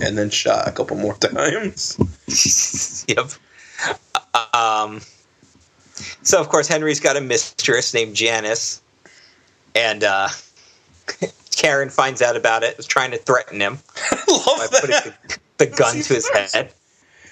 And 0.00 0.16
then 0.16 0.30
shot 0.30 0.68
a 0.68 0.72
couple 0.72 0.96
more 0.96 1.14
times. 1.20 1.98
yep. 3.08 3.26
Um. 4.54 5.00
So 6.22 6.40
of 6.40 6.48
course 6.48 6.68
Henry's 6.68 7.00
got 7.00 7.16
a 7.16 7.20
mistress 7.20 7.92
named 7.92 8.14
Janice, 8.14 8.80
and 9.74 10.04
uh, 10.04 10.28
Karen 11.56 11.90
finds 11.90 12.22
out 12.22 12.36
about 12.36 12.62
it. 12.62 12.76
Was 12.76 12.86
trying 12.86 13.10
to 13.10 13.18
threaten 13.18 13.60
him 13.60 13.78
I 14.10 14.22
love 14.28 14.44
by 14.58 14.66
that. 14.70 14.80
putting 14.80 15.12
the, 15.28 15.38
the 15.58 15.66
gun 15.66 15.94
to 15.94 16.14
his 16.14 16.28
first. 16.28 16.54
head. 16.54 16.72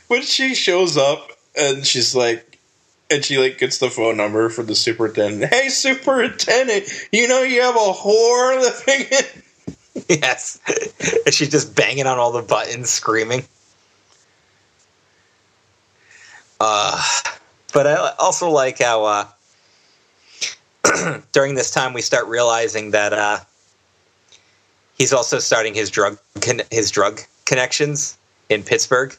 When 0.08 0.22
she 0.22 0.54
shows 0.54 0.96
up 0.96 1.30
and 1.58 1.86
she's 1.86 2.14
like, 2.14 2.58
and 3.10 3.24
she 3.24 3.38
like 3.38 3.58
gets 3.58 3.78
the 3.78 3.90
phone 3.90 4.16
number 4.16 4.48
for 4.48 4.62
the 4.62 4.74
superintendent. 4.74 5.52
Hey, 5.52 5.68
superintendent, 5.68 7.08
you 7.12 7.28
know 7.28 7.42
you 7.42 7.60
have 7.62 7.76
a 7.76 7.78
whore 7.78 8.60
living 8.60 9.06
in. 9.10 9.42
Yes, 10.08 10.60
and 11.24 11.34
she's 11.34 11.50
just 11.50 11.74
banging 11.74 12.06
on 12.06 12.18
all 12.18 12.32
the 12.32 12.42
buttons, 12.42 12.90
screaming. 12.90 13.44
Uh, 16.60 17.02
but 17.72 17.86
I 17.86 18.12
also 18.18 18.50
like 18.50 18.80
how 18.80 19.04
uh, 19.04 19.26
during 21.32 21.54
this 21.54 21.70
time 21.70 21.92
we 21.92 22.02
start 22.02 22.26
realizing 22.26 22.90
that 22.90 23.12
uh, 23.12 23.38
he's 24.96 25.12
also 25.12 25.38
starting 25.38 25.74
his 25.74 25.90
drug 25.90 26.18
con- 26.40 26.62
his 26.70 26.90
drug 26.90 27.20
connections 27.44 28.18
in 28.48 28.62
Pittsburgh. 28.62 29.16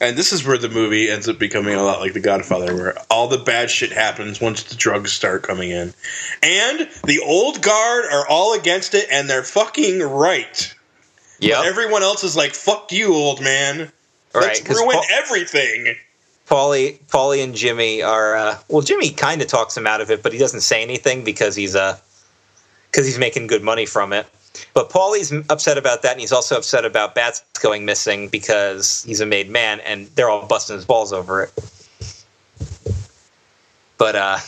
And 0.00 0.16
this 0.16 0.32
is 0.32 0.44
where 0.44 0.58
the 0.58 0.68
movie 0.68 1.08
ends 1.10 1.28
up 1.28 1.38
becoming 1.38 1.74
a 1.74 1.82
lot 1.82 2.00
like 2.00 2.12
The 2.12 2.20
Godfather, 2.20 2.74
where 2.74 2.94
all 3.10 3.28
the 3.28 3.38
bad 3.38 3.70
shit 3.70 3.92
happens 3.92 4.40
once 4.40 4.64
the 4.64 4.74
drugs 4.74 5.12
start 5.12 5.42
coming 5.42 5.70
in. 5.70 5.94
And 6.42 6.88
the 7.04 7.20
old 7.24 7.62
guard 7.62 8.06
are 8.06 8.26
all 8.26 8.54
against 8.58 8.94
it, 8.94 9.06
and 9.12 9.28
they're 9.30 9.44
fucking 9.44 10.00
right. 10.00 10.74
Yeah, 11.38 11.62
Everyone 11.64 12.02
else 12.02 12.24
is 12.24 12.36
like, 12.36 12.52
fuck 12.52 12.90
you, 12.92 13.14
old 13.14 13.40
man. 13.42 13.92
right. 14.34 14.46
Let's 14.46 14.60
'cause 14.60 14.78
ruin 14.78 14.92
Paul- 14.96 15.04
everything. 15.10 15.96
Paulie, 16.48 16.98
Paulie, 17.06 17.42
and 17.44 17.54
Jimmy 17.54 18.02
are 18.02 18.36
uh, 18.36 18.58
well. 18.68 18.82
Jimmy 18.82 19.10
kind 19.10 19.40
of 19.40 19.48
talks 19.48 19.76
him 19.76 19.86
out 19.86 20.00
of 20.00 20.10
it, 20.10 20.22
but 20.22 20.32
he 20.32 20.38
doesn't 20.38 20.60
say 20.62 20.82
anything 20.82 21.24
because 21.24 21.54
he's 21.56 21.74
uh 21.76 21.96
because 22.90 23.06
he's 23.06 23.18
making 23.18 23.46
good 23.46 23.62
money 23.62 23.86
from 23.86 24.12
it. 24.12 24.26
But 24.74 24.90
Paulie's 24.90 25.32
upset 25.50 25.78
about 25.78 26.02
that, 26.02 26.12
and 26.12 26.20
he's 26.20 26.32
also 26.32 26.56
upset 26.56 26.84
about 26.84 27.14
Batts 27.14 27.44
going 27.60 27.84
missing 27.84 28.28
because 28.28 29.02
he's 29.04 29.20
a 29.20 29.26
made 29.26 29.50
man, 29.50 29.80
and 29.80 30.06
they're 30.08 30.30
all 30.30 30.46
busting 30.46 30.76
his 30.76 30.84
balls 30.84 31.12
over 31.12 31.44
it. 31.44 31.52
But 33.98 34.16
uh, 34.16 34.38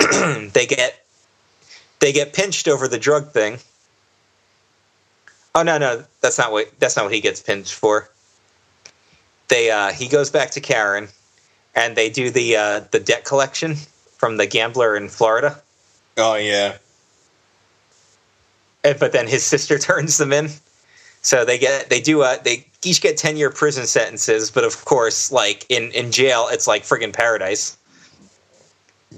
they 0.52 0.66
get 0.66 1.04
they 2.00 2.12
get 2.12 2.32
pinched 2.32 2.68
over 2.68 2.88
the 2.88 2.98
drug 2.98 3.30
thing. 3.32 3.58
Oh 5.54 5.62
no, 5.62 5.78
no, 5.78 6.04
that's 6.20 6.38
not 6.38 6.52
what 6.52 6.70
that's 6.78 6.96
not 6.96 7.06
what 7.06 7.14
he 7.14 7.20
gets 7.20 7.42
pinched 7.42 7.74
for 7.74 8.08
they 9.48 9.70
uh, 9.70 9.92
he 9.92 10.08
goes 10.08 10.30
back 10.30 10.52
to 10.52 10.60
Karen, 10.60 11.08
and 11.74 11.96
they 11.96 12.10
do 12.10 12.30
the 12.30 12.56
uh, 12.56 12.80
the 12.90 13.00
debt 13.00 13.24
collection 13.24 13.74
from 14.16 14.36
the 14.36 14.46
gambler 14.46 14.96
in 14.96 15.08
Florida. 15.08 15.60
Oh, 16.16 16.34
yeah. 16.34 16.76
And, 18.84 18.98
but 18.98 19.12
then 19.12 19.26
his 19.26 19.44
sister 19.44 19.78
turns 19.78 20.18
them 20.18 20.32
in, 20.32 20.48
so 21.22 21.44
they 21.44 21.58
get 21.58 21.90
they 21.90 22.00
do 22.00 22.22
uh, 22.22 22.36
they 22.42 22.66
each 22.84 23.00
get 23.00 23.16
ten 23.16 23.36
year 23.36 23.50
prison 23.50 23.86
sentences. 23.86 24.50
But 24.50 24.64
of 24.64 24.84
course, 24.84 25.32
like 25.32 25.66
in 25.68 25.90
in 25.92 26.12
jail, 26.12 26.48
it's 26.50 26.66
like 26.66 26.82
friggin' 26.82 27.12
paradise. 27.12 27.76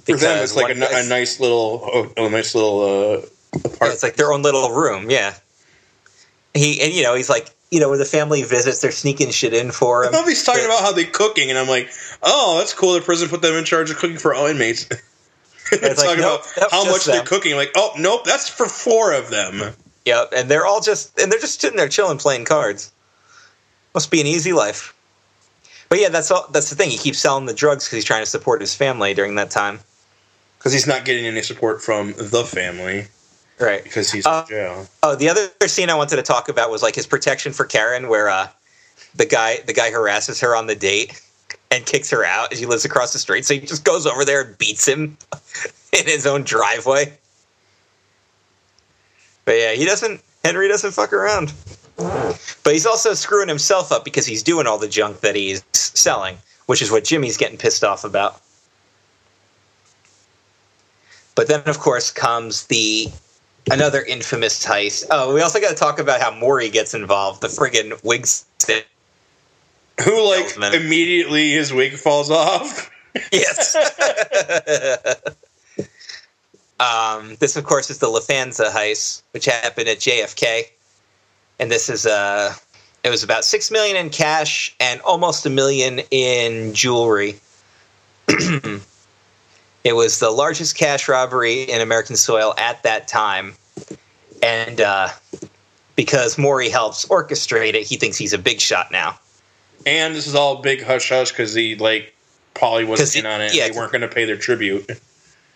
For 0.06 0.16
them, 0.16 0.42
it's 0.42 0.54
like 0.54 0.76
a, 0.76 0.78
a 0.78 1.08
nice 1.08 1.40
little, 1.40 1.80
oh, 1.82 2.26
a 2.26 2.30
nice 2.30 2.54
little 2.54 2.80
uh, 2.80 3.22
apartment. 3.54 3.92
it's 3.92 4.02
like 4.04 4.14
their 4.14 4.32
own 4.32 4.42
little 4.42 4.70
room. 4.70 5.10
Yeah. 5.10 5.34
He 6.54 6.80
and 6.80 6.92
you 6.92 7.02
know 7.02 7.14
he's 7.14 7.28
like 7.28 7.50
you 7.70 7.80
know 7.80 7.90
when 7.90 7.98
the 7.98 8.04
family 8.04 8.42
visits, 8.42 8.80
they're 8.80 8.90
sneaking 8.90 9.30
shit 9.30 9.54
in 9.54 9.70
for 9.70 10.04
him. 10.04 10.12
He's 10.26 10.44
talking 10.44 10.64
about 10.64 10.80
how 10.80 10.92
they're 10.92 11.04
cooking, 11.04 11.50
and 11.50 11.58
I'm 11.58 11.68
like, 11.68 11.90
oh, 12.22 12.58
that's 12.58 12.74
cool. 12.74 12.94
The 12.94 13.00
prison 13.00 13.28
put 13.28 13.42
them 13.42 13.54
in 13.54 13.64
charge 13.64 13.90
of 13.90 13.96
cooking 13.96 14.18
for 14.18 14.34
all 14.34 14.46
inmates. 14.46 14.88
It's 15.72 15.98
like, 15.98 16.08
talking 16.08 16.20
nope, 16.22 16.40
about 16.56 16.60
nope, 16.60 16.70
how 16.70 16.84
much 16.90 17.04
they're 17.04 17.22
cooking. 17.22 17.56
Like, 17.56 17.70
oh, 17.76 17.92
nope, 17.98 18.24
that's 18.24 18.48
for 18.48 18.66
four 18.66 19.12
of 19.12 19.30
them. 19.30 19.74
Yep, 20.04 20.32
and 20.34 20.50
they're 20.50 20.66
all 20.66 20.80
just 20.80 21.18
and 21.20 21.30
they're 21.30 21.38
just 21.38 21.60
sitting 21.60 21.76
there 21.76 21.88
chilling, 21.88 22.18
playing 22.18 22.44
cards. 22.44 22.90
Must 23.94 24.10
be 24.10 24.20
an 24.20 24.26
easy 24.26 24.52
life. 24.52 24.94
But 25.88 25.98
yeah, 26.00 26.08
that's 26.08 26.30
all. 26.30 26.46
That's 26.52 26.70
the 26.70 26.76
thing. 26.76 26.90
He 26.90 26.98
keeps 26.98 27.18
selling 27.18 27.46
the 27.46 27.54
drugs 27.54 27.84
because 27.84 27.96
he's 27.96 28.04
trying 28.04 28.22
to 28.22 28.30
support 28.30 28.60
his 28.60 28.74
family 28.74 29.12
during 29.14 29.34
that 29.34 29.50
time. 29.50 29.80
Because 30.58 30.72
he's 30.72 30.86
not 30.86 31.04
getting 31.04 31.24
any 31.26 31.42
support 31.42 31.82
from 31.82 32.12
the 32.16 32.44
family 32.44 33.06
Right. 33.58 33.82
because 33.82 34.10
he's 34.12 34.26
Uh, 34.26 34.44
in 34.48 34.54
jail. 34.54 34.88
Oh, 35.02 35.14
the 35.14 35.28
other 35.28 35.48
scene 35.66 35.90
I 35.90 35.94
wanted 35.94 36.16
to 36.16 36.22
talk 36.22 36.48
about 36.48 36.70
was 36.70 36.82
like 36.82 36.94
his 36.94 37.06
protection 37.06 37.52
for 37.52 37.64
Karen, 37.64 38.08
where 38.08 38.28
uh, 38.28 38.48
the 39.14 39.26
guy 39.26 39.60
the 39.66 39.72
guy 39.72 39.90
harasses 39.90 40.40
her 40.40 40.54
on 40.54 40.66
the 40.66 40.74
date 40.74 41.20
and 41.70 41.86
kicks 41.86 42.10
her 42.10 42.24
out 42.24 42.52
as 42.52 42.58
he 42.58 42.66
lives 42.66 42.84
across 42.84 43.12
the 43.12 43.18
street. 43.18 43.44
So 43.44 43.54
he 43.54 43.60
just 43.60 43.84
goes 43.84 44.06
over 44.06 44.24
there 44.24 44.42
and 44.42 44.58
beats 44.58 44.86
him 44.86 45.16
in 45.92 46.06
his 46.06 46.26
own 46.26 46.42
driveway. 46.42 47.12
But 49.44 49.52
yeah, 49.52 49.72
he 49.72 49.84
doesn't. 49.84 50.20
Henry 50.44 50.68
doesn't 50.68 50.92
fuck 50.92 51.12
around. 51.12 51.52
But 51.96 52.72
he's 52.72 52.86
also 52.86 53.14
screwing 53.14 53.48
himself 53.48 53.92
up 53.92 54.04
because 54.04 54.24
he's 54.26 54.42
doing 54.42 54.66
all 54.66 54.78
the 54.78 54.88
junk 54.88 55.20
that 55.20 55.34
he's 55.34 55.62
selling, 55.72 56.36
which 56.66 56.80
is 56.80 56.90
what 56.90 57.04
Jimmy's 57.04 57.36
getting 57.36 57.58
pissed 57.58 57.84
off 57.84 58.04
about. 58.04 58.40
But 61.34 61.48
then, 61.48 61.62
of 61.66 61.78
course, 61.78 62.10
comes 62.10 62.66
the 62.66 63.08
another 63.70 64.02
infamous 64.02 64.64
heist. 64.64 65.06
Oh, 65.10 65.34
we 65.34 65.42
also 65.42 65.60
got 65.60 65.70
to 65.70 65.76
talk 65.76 65.98
about 65.98 66.20
how 66.20 66.30
Maury 66.30 66.70
gets 66.70 66.94
involved. 66.94 67.42
The 67.42 67.48
friggin' 67.48 68.02
wig. 68.04 68.26
Who, 70.04 70.30
like, 70.30 70.74
immediately 70.74 71.50
his 71.50 71.72
wig 71.72 71.94
falls 71.94 72.30
off. 72.30 72.90
Yes. 73.32 73.74
um, 76.78 77.34
this, 77.40 77.56
of 77.56 77.64
course, 77.64 77.90
is 77.90 77.98
the 77.98 78.06
Lufthansa 78.06 78.70
heist, 78.70 79.22
which 79.32 79.46
happened 79.46 79.88
at 79.88 79.98
JFK, 79.98 80.66
and 81.58 81.72
this 81.72 81.88
is 81.88 82.06
uh, 82.06 82.54
it 83.02 83.10
was 83.10 83.24
about 83.24 83.44
six 83.44 83.72
million 83.72 83.96
in 83.96 84.10
cash 84.10 84.76
and 84.78 85.00
almost 85.00 85.44
a 85.44 85.50
million 85.50 86.02
in 86.12 86.72
jewelry. 86.72 87.40
it 88.28 88.80
was 89.86 90.20
the 90.20 90.30
largest 90.30 90.76
cash 90.76 91.08
robbery 91.08 91.62
in 91.62 91.80
American 91.80 92.14
soil 92.14 92.54
at 92.58 92.80
that 92.84 93.08
time, 93.08 93.54
and 94.40 94.80
uh, 94.80 95.08
because 95.96 96.38
Maury 96.38 96.68
helps 96.68 97.06
orchestrate 97.06 97.74
it, 97.74 97.88
he 97.88 97.96
thinks 97.96 98.16
he's 98.16 98.32
a 98.32 98.38
big 98.38 98.60
shot 98.60 98.92
now. 98.92 99.18
And 99.86 100.14
this 100.14 100.26
is 100.26 100.34
all 100.34 100.56
big 100.62 100.82
hush 100.82 101.08
hush 101.08 101.30
because 101.30 101.54
he, 101.54 101.76
like, 101.76 102.14
Paulie 102.54 102.86
wasn't 102.86 103.24
in 103.24 103.30
on 103.30 103.40
it. 103.40 103.54
yeah, 103.54 103.68
they 103.68 103.76
weren't 103.76 103.92
going 103.92 104.02
to 104.02 104.08
pay 104.08 104.24
their 104.24 104.36
tribute. 104.36 104.90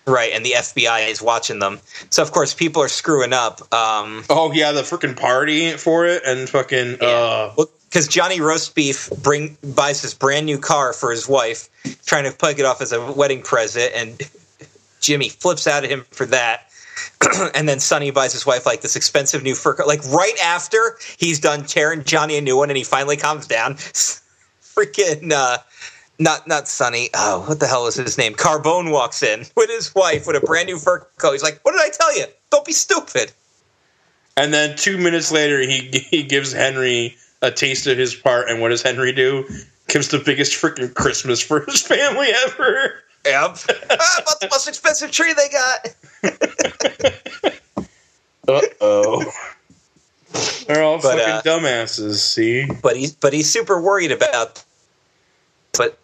Right, 0.07 0.33
and 0.35 0.45
the 0.45 0.53
FBI 0.53 1.09
is 1.09 1.23
watching 1.23 1.61
them. 1.61 1.81
So 2.11 2.23
of 2.23 2.31
course 2.31 2.53
people 2.53 2.83
are 2.83 2.89
screwing 2.89 3.33
up. 3.33 3.61
Um, 3.73 4.23
Oh, 4.29 4.53
yeah, 4.53 4.73
the 4.73 4.83
freaking 4.83 5.17
party 5.17 5.73
for 5.79 6.05
it 6.07 6.23
and 6.27 6.47
fucking. 6.49 6.99
Uh, 7.01 7.55
because 7.89 8.09
Johnny 8.09 8.41
Roast 8.41 8.75
Beef 8.75 9.09
bring 9.23 9.57
buys 9.63 10.03
this 10.03 10.13
brand 10.15 10.47
new 10.47 10.59
car 10.59 10.93
for 10.93 11.11
his 11.11 11.29
wife, 11.29 11.69
trying 12.05 12.25
to 12.25 12.33
plug 12.37 12.59
it 12.59 12.67
off 12.67 12.81
as 12.83 12.93
a 12.93 13.13
wedding 13.13 13.41
present, 13.41 13.93
and 13.95 14.21
Jimmy 15.01 15.29
flips 15.29 15.67
out 15.67 15.85
at 15.85 15.91
him 15.91 16.05
for 16.11 16.27
that. 16.27 16.69
and 17.55 17.69
then 17.69 17.81
Sonny 17.81 18.11
buys 18.11 18.33
his 18.33 18.47
wife 18.47 18.67
like 18.67 18.81
this 18.81 18.97
expensive 18.97 19.43
new 19.43 19.55
fur 19.55 19.75
coat. 19.75 19.87
Like 19.87 20.05
right 20.07 20.37
after 20.43 20.97
he's 21.19 21.41
done 21.41 21.65
tearing 21.65 22.05
Johnny 22.05 22.37
a 22.37 22.41
new 22.41 22.57
one, 22.57 22.71
and 22.71 22.77
he 22.77 22.85
finally 22.85 23.17
calms 23.17 23.47
down. 23.47 23.75
Freaking 24.75 25.33
uh, 25.33 25.59
not 26.19 26.47
not 26.47 26.69
Sonny. 26.69 27.11
Oh, 27.15 27.45
what 27.47 27.61
the 27.61 27.67
hell 27.67 27.87
is 27.87 27.95
his 27.95 28.19
name? 28.19 28.35
Carbone 28.35 28.91
walks 28.91 29.23
in 29.23 29.45
with 29.57 29.71
his 29.71 29.95
wife 29.95 30.27
with 30.27 30.37
a 30.37 30.41
brand 30.41 30.67
new 30.67 30.79
fur 30.79 31.07
coat. 31.19 31.33
He's 31.33 31.43
like, 31.43 31.61
"What 31.63 31.73
did 31.73 31.81
I 31.81 31.91
tell 31.91 32.17
you? 32.17 32.27
Don't 32.51 32.65
be 32.65 32.73
stupid." 32.73 33.33
And 34.37 34.53
then 34.53 34.77
two 34.77 34.99
minutes 34.99 35.31
later, 35.31 35.61
he 35.61 36.05
he 36.11 36.23
gives 36.23 36.53
Henry 36.53 37.17
a 37.43 37.51
taste 37.51 37.87
of 37.87 37.99
his 37.99 38.15
part. 38.15 38.49
And 38.49 38.61
what 38.61 38.71
does 38.71 38.83
Henry 38.83 39.13
do? 39.13 39.49
Gives 39.89 40.09
the 40.09 40.19
biggest 40.19 40.61
freaking 40.61 40.93
Christmas 40.95 41.43
for 41.43 41.61
his 41.61 41.83
family 41.83 42.29
ever. 42.47 42.95
Yep. 43.25 43.57
ah, 43.91 44.21
about 44.23 44.41
the 44.41 44.49
most 44.51 44.69
expensive 44.69 45.11
tree 45.11 45.33
they 45.33 45.49
got. 45.49 47.15
Uh 48.47 48.61
oh. 48.83 49.25
They're 50.67 50.83
all 50.83 51.01
But, 51.01 51.17
fucking 51.19 51.33
uh, 51.33 51.43
dumbasses. 51.43 52.17
See, 52.17 52.67
but 52.83 52.95
he's 52.95 53.13
but 53.15 53.33
he's 53.33 53.49
super 53.49 53.81
worried 53.81 54.13
about. 54.13 54.63
But 55.79 55.99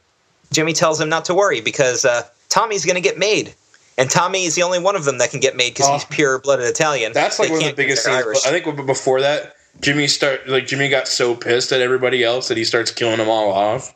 Jimmy 0.51 0.73
tells 0.73 0.99
him 0.99 1.11
not 1.11 1.27
to 1.27 1.35
worry 1.35 1.61
because 1.61 2.07
uh, 2.07 2.23
Tommy's 2.49 2.87
going 2.87 2.95
to 2.97 3.03
get 3.03 3.19
made, 3.19 3.53
and 3.99 4.09
Tommy 4.11 4.45
is 4.45 4.55
the 4.55 4.63
only 4.63 4.79
one 4.79 4.97
of 4.97 5.05
them 5.05 5.19
that 5.19 5.31
can 5.31 5.41
get 5.41 5.55
made 5.55 5.75
because 5.75 5.89
he's 5.89 6.05
Oh. 6.05 6.09
pure 6.09 6.39
blooded 6.39 6.65
Italian. 6.67 7.13
that's 7.13 7.39
like 7.39 7.49
They 7.49 7.55
one 7.57 7.63
of 7.65 7.69
the 7.69 7.75
biggest 7.75 8.07
they're 8.07 8.15
scenes. 8.15 8.25
Irish. 8.25 8.47
I 8.47 8.59
think 8.59 8.87
before 8.87 9.21
that, 9.21 9.57
Jimmy 9.83 10.07
start 10.07 10.49
like 10.49 10.67
Jimmy 10.67 10.89
got 10.89 11.09
so 11.09 11.35
pissed 11.35 11.73
at 11.73 11.83
everybody 11.83 12.25
else 12.25 12.49
that 12.49 12.57
he 12.57 12.65
starts 12.65 12.91
killing 12.91 13.19
them 13.19 13.29
all 13.29 13.53
off. 13.53 13.95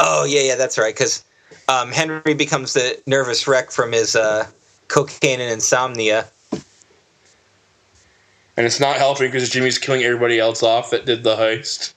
Oh 0.00 0.24
yeah, 0.24 0.40
yeah, 0.40 0.56
that's 0.56 0.76
right. 0.76 0.92
Because 0.92 1.22
um, 1.68 1.90
Henry 1.90 2.34
becomes 2.34 2.74
the 2.74 3.00
nervous 3.06 3.46
wreck 3.46 3.70
from 3.70 3.92
his 3.92 4.16
uh, 4.16 4.46
cocaine 4.88 5.40
and 5.40 5.52
insomnia. 5.52 6.26
And 8.56 8.64
it's 8.64 8.78
not 8.78 8.96
helping 8.96 9.28
because 9.28 9.48
Jimmy's 9.50 9.78
killing 9.78 10.02
everybody 10.04 10.38
else 10.38 10.62
off 10.62 10.90
that 10.90 11.06
did 11.06 11.24
the 11.24 11.34
heist. 11.36 11.92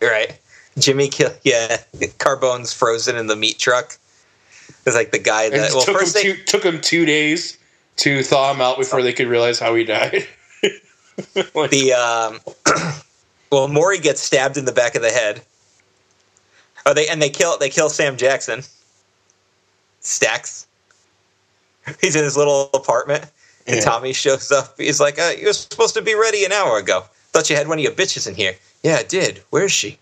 Right. 0.00 0.38
Jimmy 0.78 1.08
kill 1.08 1.32
yeah. 1.42 1.78
Carbone's 2.18 2.72
frozen 2.72 3.16
in 3.16 3.26
the 3.26 3.36
meat 3.36 3.58
truck. 3.58 3.98
It's 4.86 4.96
like 4.96 5.12
the 5.12 5.18
guy 5.18 5.50
that 5.50 5.72
well 5.74 5.82
took, 5.82 5.94
him 5.94 6.00
first 6.00 6.14
they, 6.14 6.22
two, 6.22 6.36
took 6.44 6.62
him 6.62 6.80
two 6.80 7.04
days 7.04 7.58
to 7.96 8.22
thaw 8.22 8.52
him 8.52 8.62
out 8.62 8.78
before 8.78 9.02
they 9.02 9.12
could 9.12 9.26
realize 9.26 9.58
how 9.58 9.74
he 9.74 9.84
died. 9.84 10.26
Like, 11.54 11.70
the 11.70 11.92
um, 11.92 12.40
well 13.52 13.68
Maury 13.68 13.98
gets 13.98 14.22
stabbed 14.22 14.56
in 14.56 14.64
the 14.64 14.72
back 14.72 14.94
of 14.94 15.02
the 15.02 15.10
head. 15.10 15.42
Oh, 16.86 16.94
they 16.94 17.06
and 17.08 17.20
they 17.20 17.28
kill 17.28 17.58
they 17.58 17.68
kill 17.68 17.90
Sam 17.90 18.16
Jackson. 18.16 18.62
Stacks. 20.00 20.66
He's 22.00 22.16
in 22.16 22.24
his 22.24 22.36
little 22.36 22.70
apartment, 22.74 23.24
and 23.66 23.76
Yeah. 23.76 23.82
Tommy 23.82 24.12
shows 24.12 24.50
up. 24.50 24.74
He's 24.78 25.00
like, 25.00 25.18
uh, 25.18 25.32
"You 25.38 25.46
were 25.46 25.52
supposed 25.52 25.94
to 25.94 26.02
be 26.02 26.14
ready 26.14 26.44
an 26.44 26.52
hour 26.52 26.78
ago. 26.78 27.04
Thought 27.32 27.50
you 27.50 27.56
had 27.56 27.68
one 27.68 27.78
of 27.78 27.84
your 27.84 27.92
bitches 27.92 28.26
in 28.28 28.34
here." 28.34 28.54
Yeah, 28.82 28.96
I 28.96 29.02
did. 29.02 29.42
Where's 29.50 29.72
she? 29.72 29.98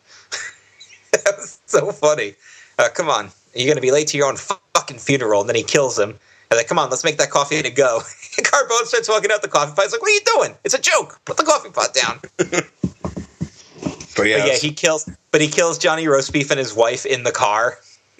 that 1.12 1.34
was 1.36 1.58
so 1.66 1.92
funny. 1.92 2.34
Uh, 2.78 2.88
come 2.94 3.08
on, 3.08 3.30
you're 3.54 3.68
gonna 3.68 3.80
be 3.80 3.90
late 3.90 4.08
to 4.08 4.16
your 4.16 4.28
own 4.28 4.36
fucking 4.36 4.98
funeral. 4.98 5.40
And 5.40 5.48
then 5.48 5.56
he 5.56 5.62
kills 5.62 5.98
him. 5.98 6.10
And 6.50 6.56
like, 6.56 6.66
come 6.68 6.78
on, 6.78 6.88
let's 6.88 7.04
make 7.04 7.18
that 7.18 7.30
coffee 7.30 7.60
to 7.62 7.70
go. 7.70 8.00
And 8.38 8.46
Carbone 8.46 8.86
starts 8.86 9.08
walking 9.08 9.30
out 9.32 9.42
the 9.42 9.48
coffee 9.48 9.74
pot. 9.74 9.82
He's 9.82 9.92
like, 9.92 10.00
"What 10.02 10.10
are 10.10 10.14
you 10.14 10.20
doing? 10.36 10.54
It's 10.64 10.74
a 10.74 10.80
joke. 10.80 11.20
Put 11.24 11.36
the 11.36 11.44
coffee 11.44 11.70
pot 11.70 11.92
down." 11.94 12.20
but 12.36 14.26
yeah, 14.26 14.38
But 14.38 14.46
yeah, 14.48 14.54
he 14.54 14.72
kills. 14.72 15.08
But 15.30 15.40
he 15.40 15.48
kills 15.48 15.78
Johnny 15.78 16.06
Roastbeef 16.06 16.50
and 16.50 16.58
his 16.58 16.74
wife 16.74 17.04
in 17.04 17.24
the 17.24 17.32
car 17.32 17.78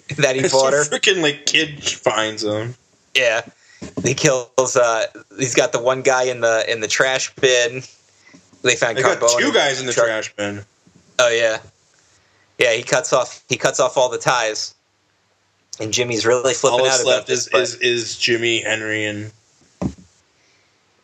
that 0.17 0.35
he 0.35 0.41
bought 0.49 0.73
her. 0.73 0.83
freaking 0.83 1.21
like 1.21 1.45
kid 1.45 1.83
finds 1.83 2.43
him. 2.43 2.75
Yeah, 3.15 3.41
he 4.03 4.13
kills. 4.13 4.75
Uh, 4.75 5.05
he's 5.37 5.55
got 5.55 5.71
the 5.71 5.81
one 5.81 6.01
guy 6.01 6.23
in 6.23 6.41
the 6.41 6.65
in 6.71 6.81
the 6.81 6.87
trash 6.87 7.33
bin. 7.35 7.81
They 8.61 8.75
found 8.75 8.97
They 8.97 9.01
got 9.01 9.21
two 9.37 9.53
guys 9.53 9.79
in 9.79 9.85
the 9.87 9.93
truck. 9.93 10.07
trash 10.07 10.35
bin. 10.35 10.65
Oh 11.19 11.29
yeah, 11.29 11.59
yeah. 12.57 12.73
He 12.73 12.83
cuts 12.83 13.13
off. 13.13 13.43
He 13.49 13.57
cuts 13.57 13.79
off 13.79 13.97
all 13.97 14.09
the 14.09 14.17
ties. 14.17 14.73
And 15.81 15.93
Jimmy's 15.93 16.25
really 16.25 16.53
flipping 16.53 16.81
All 16.81 16.85
out 16.85 16.89
that's 16.91 17.05
left 17.05 17.27
this. 17.27 17.39
is, 17.47 17.49
but- 17.51 17.61
is 17.61 17.75
is 17.75 18.17
Jimmy, 18.17 18.61
Henry, 18.61 19.05
and 19.05 19.31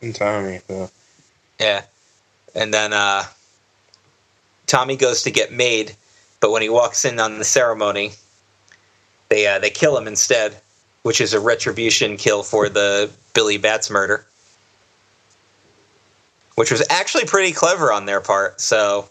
and 0.02 0.14
Tommy. 0.14 0.60
So. 0.68 0.90
Yeah. 1.60 1.84
And 2.54 2.74
then 2.74 2.92
uh, 2.94 3.24
Tommy 4.68 4.96
goes 4.98 5.24
to 5.24 5.32
get 5.32 5.52
made, 5.52 5.96
but 6.40 6.52
when 6.52 6.62
he 6.62 6.70
walks 6.70 7.06
in 7.06 7.20
on 7.20 7.38
the 7.38 7.46
ceremony, 7.46 8.12
they 9.30 9.48
uh, 9.48 9.60
they 9.60 9.70
kill 9.70 9.98
him 9.98 10.08
instead, 10.08 10.56
which 11.04 11.22
is 11.22 11.34
a 11.34 11.40
retribution 11.40 12.18
kill 12.18 12.44
for 12.44 12.70
the 12.70 13.10
Billy 13.34 13.58
Batts 13.58 13.90
murder, 13.90 14.26
which 16.56 16.72
was 16.72 16.84
actually 16.90 17.26
pretty 17.26 17.52
clever 17.52 17.92
on 17.92 18.06
their 18.06 18.22
part. 18.22 18.62
So, 18.62 19.10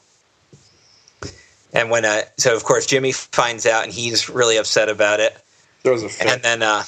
and 1.73 1.91
when 1.91 2.05
uh, 2.05 2.23
so 2.37 2.55
of 2.57 2.65
course 2.65 2.87
Jimmy 2.87 3.13
finds 3.13 3.67
out 3.67 3.85
and 3.85 3.93
he's 3.93 4.29
really 4.29 4.57
upset 4.57 4.89
about 4.89 5.21
it, 5.21 5.37
There 5.83 5.93
was 5.93 6.03
a 6.03 6.09
fit. 6.09 6.27
and 6.33 6.43
then 6.43 6.63
uh, 6.63 6.85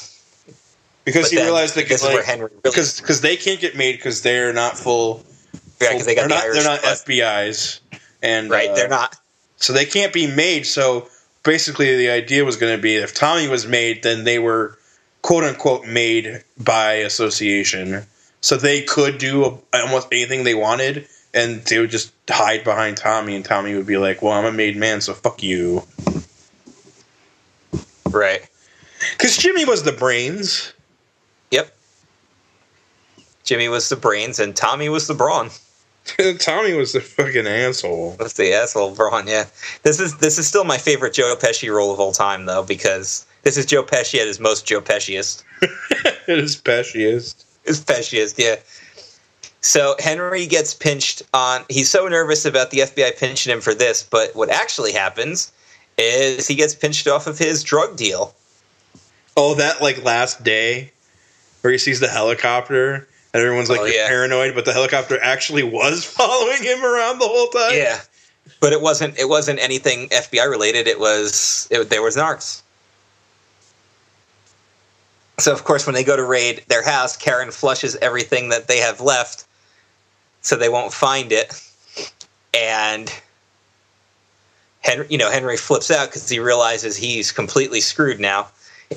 because 1.04 1.30
he 1.30 1.36
realized 1.40 1.74
that 1.76 1.88
where 2.02 2.22
Henry 2.22 2.46
really 2.46 2.60
because 2.62 3.00
because 3.00 3.20
they 3.20 3.36
can't 3.36 3.60
get 3.60 3.76
made 3.76 3.96
because 3.96 4.22
they're 4.22 4.52
not 4.52 4.78
full. 4.78 5.24
yeah, 5.80 5.92
'cause 5.92 6.06
they 6.06 6.14
got 6.14 6.28
they're 6.28 6.28
the 6.28 6.34
not, 6.34 6.44
Irish 6.44 6.56
they're 6.64 6.72
not. 6.72 6.80
FBI's, 6.80 7.80
and 8.22 8.50
right, 8.50 8.70
uh, 8.70 8.74
they're 8.74 8.88
not. 8.88 9.16
so 9.56 9.72
they 9.72 9.84
can't 9.84 10.12
be 10.12 10.26
made. 10.26 10.66
So 10.66 11.08
basically, 11.46 11.96
the 11.96 12.10
idea 12.10 12.44
was 12.44 12.56
going 12.56 12.76
to 12.76 12.82
be 12.82 12.96
if 12.96 13.14
Tommy 13.14 13.48
was 13.48 13.66
made, 13.66 14.02
then 14.02 14.24
they 14.24 14.38
were 14.38 14.76
quote 15.22 15.44
unquote 15.44 15.86
made 15.86 16.44
by 16.58 16.94
association. 16.94 18.04
So 18.42 18.56
they 18.56 18.82
could 18.82 19.16
do 19.16 19.62
almost 19.72 20.08
anything 20.12 20.44
they 20.44 20.54
wanted, 20.54 21.08
and 21.32 21.62
they 21.62 21.78
would 21.78 21.90
just 21.90 22.12
hide 22.28 22.64
behind 22.64 22.98
Tommy, 22.98 23.34
and 23.34 23.44
Tommy 23.44 23.74
would 23.74 23.86
be 23.86 23.96
like, 23.96 24.20
"Well, 24.20 24.34
I'm 24.34 24.44
a 24.44 24.52
made 24.52 24.76
man, 24.76 25.00
so 25.00 25.14
fuck 25.14 25.42
you." 25.42 25.84
Right. 28.10 28.46
Because 29.12 29.36
Jimmy 29.36 29.64
was 29.64 29.82
the 29.82 29.92
brains. 29.92 30.72
Yep. 31.50 31.74
Jimmy 33.44 33.68
was 33.68 33.88
the 33.88 33.96
brains 33.96 34.38
and 34.38 34.54
Tommy 34.54 34.88
was 34.88 35.06
the 35.06 35.14
brawn. 35.14 35.50
Tommy 36.38 36.74
was 36.74 36.92
the 36.92 37.00
fucking 37.00 37.46
asshole. 37.46 38.16
That's 38.18 38.34
the 38.34 38.52
asshole 38.52 38.94
brawn, 38.94 39.26
yeah. 39.26 39.44
This 39.82 40.00
is 40.00 40.16
this 40.18 40.38
is 40.38 40.46
still 40.46 40.64
my 40.64 40.78
favorite 40.78 41.14
Joe 41.14 41.34
Pesci 41.36 41.72
role 41.72 41.92
of 41.92 42.00
all 42.00 42.12
time 42.12 42.46
though, 42.46 42.62
because 42.62 43.26
this 43.42 43.56
is 43.56 43.66
Joe 43.66 43.82
Pesci 43.82 44.18
at 44.20 44.26
his 44.26 44.40
most 44.40 44.66
Joe 44.66 44.80
Pesciest. 44.80 45.42
it 45.62 46.38
is 46.38 46.56
Pesciest. 46.56 47.44
His 47.64 47.80
Pesciest, 47.80 48.38
yeah. 48.38 48.56
So 49.60 49.96
Henry 49.98 50.46
gets 50.46 50.74
pinched 50.74 51.22
on 51.34 51.64
he's 51.68 51.90
so 51.90 52.06
nervous 52.06 52.44
about 52.44 52.70
the 52.70 52.78
FBI 52.80 53.18
pinching 53.18 53.52
him 53.52 53.60
for 53.60 53.74
this, 53.74 54.02
but 54.02 54.34
what 54.36 54.48
actually 54.48 54.92
happens 54.92 55.52
is 55.98 56.46
he 56.46 56.54
gets 56.54 56.74
pinched 56.74 57.08
off 57.08 57.26
of 57.26 57.38
his 57.38 57.64
drug 57.64 57.96
deal. 57.96 58.34
Oh, 59.36 59.54
that 59.56 59.82
like 59.82 60.04
last 60.04 60.44
day 60.44 60.92
where 61.60 61.72
he 61.72 61.78
sees 61.78 62.00
the 62.00 62.08
helicopter 62.08 63.08
everyone's 63.44 63.70
like 63.70 63.80
Oh, 63.80 63.84
yeah. 63.86 64.08
paranoid, 64.08 64.54
but 64.54 64.64
the 64.64 64.72
helicopter 64.72 65.18
actually 65.22 65.62
was 65.62 66.04
following 66.18 66.62
him 66.62 66.84
around 66.84 67.18
the 67.18 67.26
whole 67.28 67.48
time. 67.48 67.74
Yeah. 67.76 68.00
But 68.60 68.72
it 68.72 68.80
wasn't 68.80 69.18
it 69.18 69.28
wasn't 69.28 69.58
anything 69.58 70.08
FBI 70.08 70.48
related. 70.48 70.86
It 70.86 70.98
was 71.00 71.66
it, 71.70 71.90
there 71.90 72.02
was 72.02 72.16
narcs. 72.16 72.62
So 75.38 75.52
of 75.52 75.64
course 75.64 75.84
when 75.86 75.94
they 75.94 76.04
go 76.04 76.16
to 76.16 76.24
raid 76.24 76.64
their 76.68 76.82
house, 76.84 77.16
Karen 77.16 77.50
flushes 77.50 77.96
everything 77.96 78.48
that 78.50 78.68
they 78.68 78.78
have 78.78 79.00
left 79.00 79.44
so 80.42 80.56
they 80.56 80.68
won't 80.68 80.92
find 80.92 81.32
it. 81.32 81.60
And 82.54 83.12
Henry, 84.80 85.06
you 85.10 85.18
know, 85.18 85.30
Henry 85.30 85.56
flips 85.56 85.90
out 85.90 86.10
cuz 86.12 86.28
he 86.28 86.38
realizes 86.38 86.96
he's 86.96 87.32
completely 87.32 87.80
screwed 87.80 88.20
now. 88.20 88.48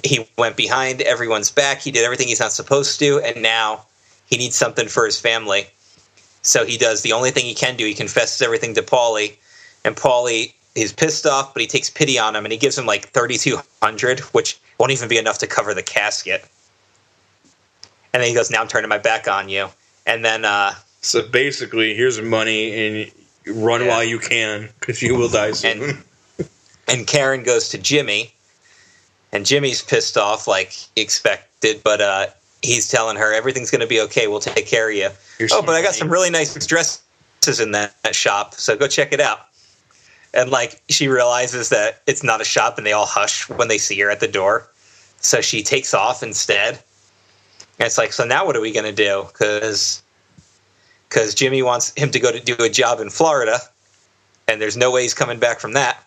He 0.04 0.30
went 0.38 0.56
behind 0.56 1.02
everyone's 1.02 1.50
back. 1.52 1.82
He 1.82 1.92
did 1.92 2.06
everything 2.06 2.28
he's 2.28 2.40
not 2.40 2.54
supposed 2.54 3.00
to 3.00 3.20
and 3.22 3.42
now 3.42 3.86
he 4.30 4.38
needs 4.38 4.56
something 4.56 4.88
for 4.88 5.06
his 5.06 5.20
family. 5.20 5.68
So 6.42 6.66
he 6.66 6.78
does 6.78 7.02
the 7.02 7.12
only 7.14 7.32
thing 7.32 7.46
he 7.46 7.54
can 7.54 7.76
do. 7.76 7.86
He 7.86 7.94
confesses 7.94 8.42
everything 8.42 8.74
to 8.76 8.82
Paulie, 8.82 9.36
and 9.84 9.96
Paulie 9.96 10.54
is 10.76 10.94
pissed 10.94 11.26
off, 11.26 11.54
but 11.54 11.62
he 11.62 11.68
takes 11.68 11.90
pity 11.90 12.18
on 12.18 12.36
him 12.36 12.46
and 12.46 12.52
he 12.52 12.58
gives 12.58 12.78
him 12.78 12.86
like 12.86 13.10
thirty 13.10 13.38
two 13.38 13.60
hundred, 13.82 14.20
which 14.32 14.60
won't 14.78 14.92
even 14.92 15.10
be 15.10 15.18
enough 15.18 15.40
to 15.40 15.48
cover 15.48 15.74
the 15.74 15.84
casket. 15.84 16.46
And 18.14 18.22
then 18.24 18.30
he 18.30 18.36
goes, 18.36 18.50
"Now 18.50 18.62
I'm 18.62 18.68
turning 18.68 18.90
my 18.90 18.98
back 18.98 19.28
on 19.28 19.50
you." 19.50 19.68
And 20.06 20.24
then, 20.24 20.46
uh, 20.46 20.74
So 21.02 21.22
basically, 21.22 21.94
here's 21.96 22.20
money 22.22 23.06
and 23.06 23.12
run 23.58 23.82
Yeah. 23.82 23.88
while 23.88 24.04
you 24.04 24.20
can 24.20 24.70
because 24.80 25.02
you 25.02 25.16
will 25.16 25.30
die 25.30 25.52
soon. 25.52 25.84
And- 25.84 26.04
and 26.88 27.06
Karen 27.08 27.44
goes 27.44 27.70
to 27.70 27.78
Jimmy, 27.78 28.34
and 29.32 29.46
Jimmy's 29.46 29.82
pissed 29.84 30.18
off 30.18 30.48
like 30.48 30.74
expected, 30.96 31.82
but 31.84 32.02
uh, 32.02 32.28
he's 32.62 32.88
telling 32.88 33.18
her 33.18 33.34
everything's 33.34 33.72
going 33.72 33.82
to 33.82 33.88
be 33.88 34.02
okay. 34.02 34.28
We'll 34.28 34.40
take 34.40 34.66
care 34.66 34.90
of 34.90 34.96
you. 34.96 35.10
Here's 35.38 35.52
oh, 35.52 35.62
but 35.62 35.76
I 35.76 35.82
got 35.82 35.96
some 35.96 36.10
really 36.10 36.30
nice 36.30 36.54
dresses 36.66 37.60
in 37.60 37.72
that, 37.72 37.96
that 38.04 38.16
shop, 38.16 38.54
so 38.54 38.76
go 38.76 38.88
check 38.88 39.14
it 39.14 39.20
out. 39.20 39.40
And 40.34 40.52
like 40.52 40.82
she 40.90 41.08
realizes 41.08 41.70
that 41.70 42.02
it's 42.06 42.24
not 42.24 42.42
a 42.42 42.46
shop, 42.46 42.78
and 42.78 42.86
they 42.86 42.94
all 42.94 43.06
hush 43.06 43.50
when 43.50 43.68
they 43.68 43.78
see 43.78 44.00
her 44.02 44.12
at 44.12 44.20
the 44.20 44.28
door. 44.28 44.70
So 45.22 45.42
she 45.42 45.64
takes 45.64 45.94
off 45.94 46.22
instead. 46.22 46.76
And 47.80 47.86
it's 47.86 47.98
like, 47.98 48.14
so 48.14 48.26
now 48.26 48.46
what 48.46 48.56
are 48.56 48.62
we 48.62 48.72
gonna 48.72 48.92
do? 48.92 49.26
Because 49.28 50.04
because 51.08 51.34
Jimmy 51.34 51.64
wants 51.64 51.92
him 51.96 52.12
to 52.12 52.20
go 52.20 52.32
to 52.32 52.40
do 52.40 52.56
a 52.60 52.70
job 52.70 53.00
in 53.00 53.10
Florida, 53.10 53.60
and 54.48 54.62
there's 54.62 54.78
no 54.78 54.92
way 54.92 55.02
he's 55.02 55.16
coming 55.16 55.40
back 55.40 55.60
from 55.60 55.74
that. 55.74 56.04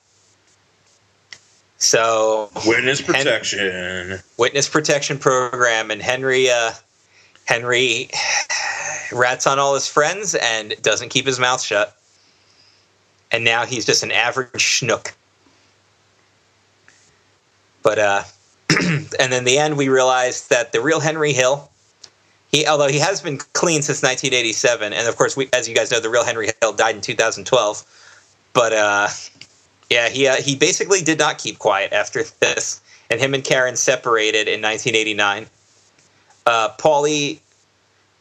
So 1.83 2.49
Witness 2.65 3.01
protection. 3.01 4.21
witness 4.39 4.69
protection 4.69 5.19
program, 5.19 5.91
and 5.91 6.01
Henry 6.01 6.49
uh, 6.49 6.71
Henry 7.45 8.09
rats 9.13 9.49
on 9.49 9.59
all 9.59 9.75
his 9.75 9.89
friends 9.89 10.37
and 10.37 10.75
doesn't 10.81 11.09
keep 11.09 11.27
his 11.27 11.41
mouth 11.41 11.61
shut. 11.61 11.97
And 13.33 13.45
now 13.45 13.67
he's 13.67 13.85
just 13.85 14.05
an 14.05 14.13
average 14.13 14.51
schnook. 14.53 15.13
But 17.83 17.99
uh, 17.99 18.23
and 19.19 19.33
in 19.33 19.43
the 19.45 19.59
end, 19.59 19.77
we 19.77 19.89
realized 19.89 20.51
that 20.51 20.73
the 20.73 20.81
real 20.81 21.01
Henry 21.01 21.33
Hill, 21.33 21.69
he 22.53 22.65
although 22.65 22.89
he 22.89 23.01
has 23.01 23.21
been 23.21 23.39
clean 23.39 23.83
since 23.83 24.03
1987, 24.03 24.93
and 24.93 25.09
of 25.09 25.17
course, 25.17 25.37
we, 25.37 25.49
as 25.53 25.69
you 25.69 25.75
guys 25.75 25.91
know, 25.91 25.99
the 25.99 26.11
real 26.11 26.25
Henry 26.25 26.51
Hill 26.61 26.75
died 26.75 26.95
in 26.95 27.01
2012. 27.01 27.85
But 28.53 28.73
uh, 28.73 29.09
yeah, 29.93 30.09
he 30.09 30.27
uh, 30.27 30.37
he 30.37 30.57
basically 30.57 31.03
did 31.03 31.19
not 31.19 31.37
keep 31.37 31.59
quiet 31.59 31.93
after 31.93 32.23
this, 32.41 32.81
and 33.11 33.21
him 33.21 33.35
and 33.35 33.45
Karen 33.45 33.77
separated 33.77 34.49
in 34.49 34.63
1989. 34.63 35.47
Uh, 36.47 36.71
Paulie 36.79 37.41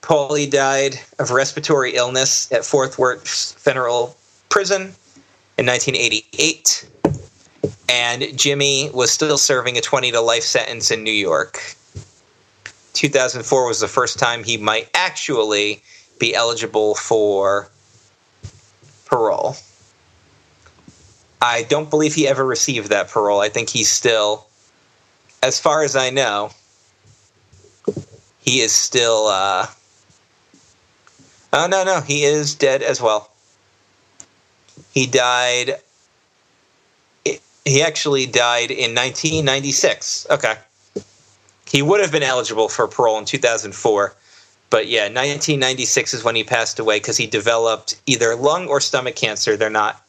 Paulie 0.02 0.52
died 0.52 1.00
of 1.18 1.32
respiratory 1.32 1.96
illness 1.96 2.52
at 2.52 2.66
Fort 2.66 2.98
Worth 2.98 3.26
Federal 3.58 4.18
Prison 4.50 4.94
in 5.58 5.66
1988. 5.66 6.90
And 7.88 8.38
Jimmy 8.38 8.90
was 8.94 9.10
still 9.10 9.38
serving 9.38 9.78
a 9.78 9.82
20 9.82 10.12
to 10.12 10.20
life 10.20 10.44
sentence 10.44 10.92
in 10.92 11.04
New 11.04 11.12
York. 11.12 11.58
2004 12.94 13.66
was 13.66 13.80
the 13.80 13.88
first 13.88 14.20
time 14.20 14.44
he 14.44 14.58
might 14.58 14.90
actually 14.94 15.82
be 16.20 16.36
eligible 16.36 16.96
for 16.96 17.70
parole. 19.06 19.56
I 21.42 21.64
don't 21.64 21.90
believe 21.90 22.14
he 22.14 22.28
ever 22.28 22.46
received 22.46 22.90
that 22.90 23.10
parole. 23.10 23.40
I 23.40 23.50
think 23.50 23.70
he's 23.70 23.90
still, 23.90 24.46
as 25.42 25.60
far 25.60 25.84
as 25.84 25.96
I 25.96 26.12
know, 26.12 26.52
he 28.40 28.60
is 28.60 28.74
still. 28.74 29.28
Uh, 29.28 29.66
oh 31.54 31.68
no, 31.68 31.84
no, 31.84 32.02
he 32.02 32.24
is 32.24 32.54
dead 32.54 32.84
as 32.84 33.02
well. 33.02 33.32
He 34.94 35.08
died. 35.08 35.76
He 37.66 37.82
actually 37.82 38.26
died 38.26 38.72
in 38.72 38.96
1996. 38.96 40.28
Okay. 40.30 40.56
He 41.68 41.82
would 41.82 42.02
have 42.02 42.12
been 42.12 42.24
eligible 42.24 42.68
for 42.68 42.88
parole 42.88 43.18
in 43.18 43.26
2004, 43.26 44.14
but 44.70 44.88
yeah, 44.88 45.04
1996 45.04 46.14
is 46.14 46.24
when 46.24 46.36
he 46.36 46.44
passed 46.44 46.80
away 46.80 46.98
because 46.98 47.16
he 47.16 47.28
developed 47.28 48.00
either 48.06 48.36
lung 48.36 48.68
or 48.68 48.82
stomach 48.82 49.16
cancer. 49.16 49.56
They're 49.56 49.70
not. 49.70 50.06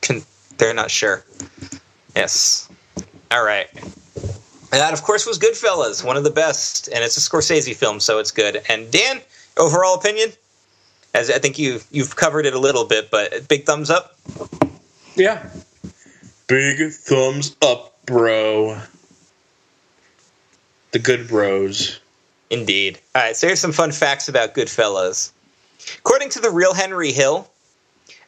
Con- 0.00 0.22
they're 0.58 0.74
not 0.74 0.90
sure. 0.90 1.24
Yes. 2.14 2.68
All 3.30 3.44
right. 3.44 3.68
And 3.74 4.80
that, 4.80 4.94
of 4.94 5.02
course, 5.02 5.26
was 5.26 5.38
Goodfellas, 5.38 6.04
one 6.04 6.16
of 6.16 6.24
the 6.24 6.30
best, 6.30 6.88
and 6.88 7.04
it's 7.04 7.16
a 7.16 7.20
Scorsese 7.20 7.76
film, 7.76 8.00
so 8.00 8.18
it's 8.18 8.30
good. 8.30 8.62
And 8.68 8.90
Dan, 8.90 9.20
overall 9.58 9.94
opinion, 9.94 10.30
as 11.14 11.30
I 11.30 11.38
think 11.38 11.58
you 11.58 11.80
you've 11.90 12.16
covered 12.16 12.46
it 12.46 12.54
a 12.54 12.58
little 12.58 12.84
bit, 12.84 13.10
but 13.10 13.48
big 13.48 13.66
thumbs 13.66 13.90
up. 13.90 14.18
Yeah. 15.14 15.46
Big 16.46 16.90
thumbs 16.90 17.54
up, 17.60 17.94
bro. 18.06 18.80
The 20.92 20.98
good 20.98 21.28
bros. 21.28 22.00
Indeed. 22.48 22.98
All 23.14 23.22
right, 23.22 23.36
so 23.36 23.46
here's 23.46 23.60
some 23.60 23.72
fun 23.72 23.92
facts 23.92 24.28
about 24.28 24.54
Goodfellas. 24.54 25.32
According 25.98 26.30
to 26.30 26.40
the 26.40 26.50
real 26.50 26.74
Henry 26.74 27.12
Hill, 27.12 27.50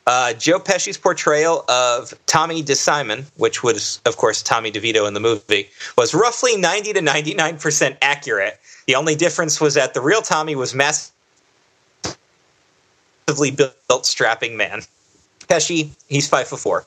uh, 0.06 0.34
Joe 0.34 0.58
Pesci's 0.58 0.98
portrayal 0.98 1.64
of 1.68 2.12
Tommy 2.26 2.62
DeSimone, 2.62 3.24
which 3.36 3.62
was, 3.62 4.00
of 4.04 4.16
course, 4.16 4.42
Tommy 4.42 4.70
DeVito 4.70 5.08
in 5.08 5.14
the 5.14 5.20
movie, 5.20 5.68
was 5.96 6.14
roughly 6.14 6.56
90 6.56 6.92
to 6.94 7.00
99% 7.00 7.96
accurate. 8.02 8.60
The 8.86 8.94
only 8.96 9.14
difference 9.14 9.60
was 9.60 9.74
that 9.74 9.94
the 9.94 10.02
real 10.02 10.20
Tommy 10.20 10.56
was 10.56 10.74
massively 10.74 11.10
built, 13.50 14.04
strapping 14.04 14.56
man. 14.56 14.82
Pesci, 15.48 15.90
he's 16.08 16.28
five 16.28 16.48
foot 16.48 16.60
four. 16.60 16.84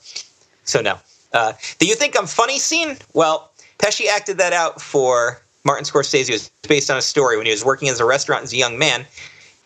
So, 0.64 0.82
no. 0.82 0.98
Uh, 1.34 1.54
do 1.80 1.88
you 1.88 1.96
think 1.96 2.18
I'm 2.18 2.28
funny 2.28 2.60
scene? 2.60 2.98
Well, 3.14 3.52
Pesci 3.80 4.08
acted 4.08 4.38
that 4.38 4.54
out 4.54 4.82
for 4.82 5.42
Martin 5.64 5.86
Scorsese. 5.86 6.30
It 6.30 6.34
was 6.34 6.52
based 6.68 6.90
on 6.90 6.98
a 6.98 7.02
story 7.02 7.38
when 7.38 7.46
he 7.46 7.52
was 7.52 7.66
working 7.66 7.90
as 7.90 8.00
a 8.00 8.06
restaurant 8.06 8.44
as 8.44 8.54
a 8.54 8.58
young 8.58 8.78
man 8.78 9.06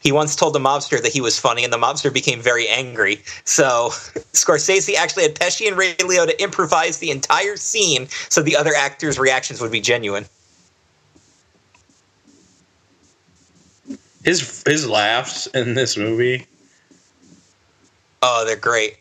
he 0.01 0.11
once 0.11 0.35
told 0.35 0.53
the 0.53 0.59
mobster 0.59 1.01
that 1.01 1.13
he 1.13 1.21
was 1.21 1.39
funny, 1.39 1.63
and 1.63 1.71
the 1.71 1.77
mobster 1.77 2.11
became 2.11 2.41
very 2.41 2.67
angry. 2.67 3.21
So 3.45 3.89
Scorsese 4.33 4.95
actually 4.95 5.23
had 5.23 5.35
Pesci 5.35 5.67
and 5.67 5.77
Ray 5.77 5.93
Liotta 5.95 6.37
improvise 6.39 6.97
the 6.97 7.11
entire 7.11 7.55
scene 7.55 8.07
so 8.29 8.41
the 8.41 8.57
other 8.57 8.73
actors' 8.75 9.19
reactions 9.19 9.61
would 9.61 9.71
be 9.71 9.81
genuine. 9.81 10.25
His 14.23 14.63
his 14.65 14.87
laughs 14.87 15.47
in 15.47 15.73
this 15.75 15.97
movie. 15.97 16.45
Oh, 18.21 18.43
they're 18.45 18.55
great. 18.55 18.97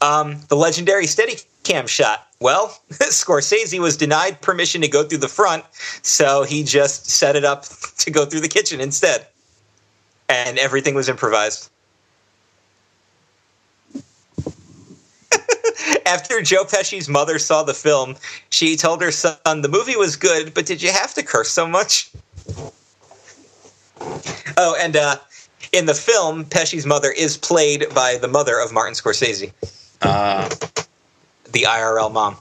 Um, 0.00 0.40
the 0.48 0.56
legendary 0.56 1.06
Steadicam 1.06 1.88
shot. 1.88 2.28
Well, 2.40 2.80
Scorsese 2.90 3.78
was 3.80 3.96
denied 3.96 4.40
permission 4.40 4.80
to 4.80 4.88
go 4.88 5.02
through 5.04 5.18
the 5.18 5.28
front, 5.28 5.64
so 6.02 6.44
he 6.44 6.62
just 6.62 7.10
set 7.10 7.36
it 7.36 7.44
up 7.44 7.64
to 7.98 8.10
go 8.10 8.24
through 8.24 8.40
the 8.40 8.48
kitchen 8.48 8.80
instead 8.80 9.26
and 10.30 10.58
everything 10.58 10.94
was 10.94 11.08
improvised. 11.08 11.70
After 16.06 16.40
Joe 16.40 16.64
Pesci's 16.64 17.08
mother 17.08 17.40
saw 17.40 17.64
the 17.64 17.74
film, 17.74 18.14
she 18.48 18.76
told 18.76 19.02
her 19.02 19.10
son, 19.10 19.36
The 19.44 19.68
movie 19.68 19.96
was 19.96 20.14
good, 20.16 20.54
but 20.54 20.66
did 20.66 20.80
you 20.82 20.92
have 20.92 21.14
to 21.14 21.24
curse 21.24 21.50
so 21.50 21.66
much? 21.66 22.12
Oh, 24.56 24.76
and 24.80 24.96
uh, 24.96 25.16
in 25.72 25.86
the 25.86 25.94
film, 25.94 26.44
Pesci's 26.44 26.86
mother 26.86 27.10
is 27.10 27.36
played 27.36 27.86
by 27.92 28.16
the 28.16 28.28
mother 28.28 28.60
of 28.60 28.72
Martin 28.72 28.94
Scorsese. 28.94 29.52
Uh, 30.00 30.48
the 31.52 31.62
IRL 31.62 32.12
mom. 32.12 32.36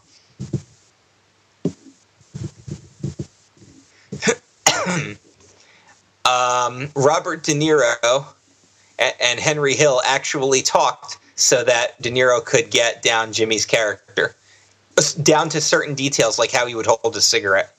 um, 6.30 6.89
Robert 6.96 7.44
De 7.44 7.54
Niro 7.54 8.26
and 9.00 9.39
Henry 9.39 9.74
Hill 9.74 10.02
actually 10.06 10.62
talked 10.62 11.18
so 11.36 11.63
that 11.63 12.00
De 12.02 12.12
Niro 12.12 12.44
could 12.44 12.70
get 12.70 13.02
down 13.02 13.34
Jimmy's 13.34 13.65
character, 13.65 14.36
down 15.24 15.50
to 15.50 15.62
certain 15.62 15.96
details 15.96 16.38
like 16.38 16.52
how 16.52 16.68
he 16.68 16.76
would 16.76 16.86
hold 16.86 17.15
a 17.15 17.22
cigarette. 17.22 17.74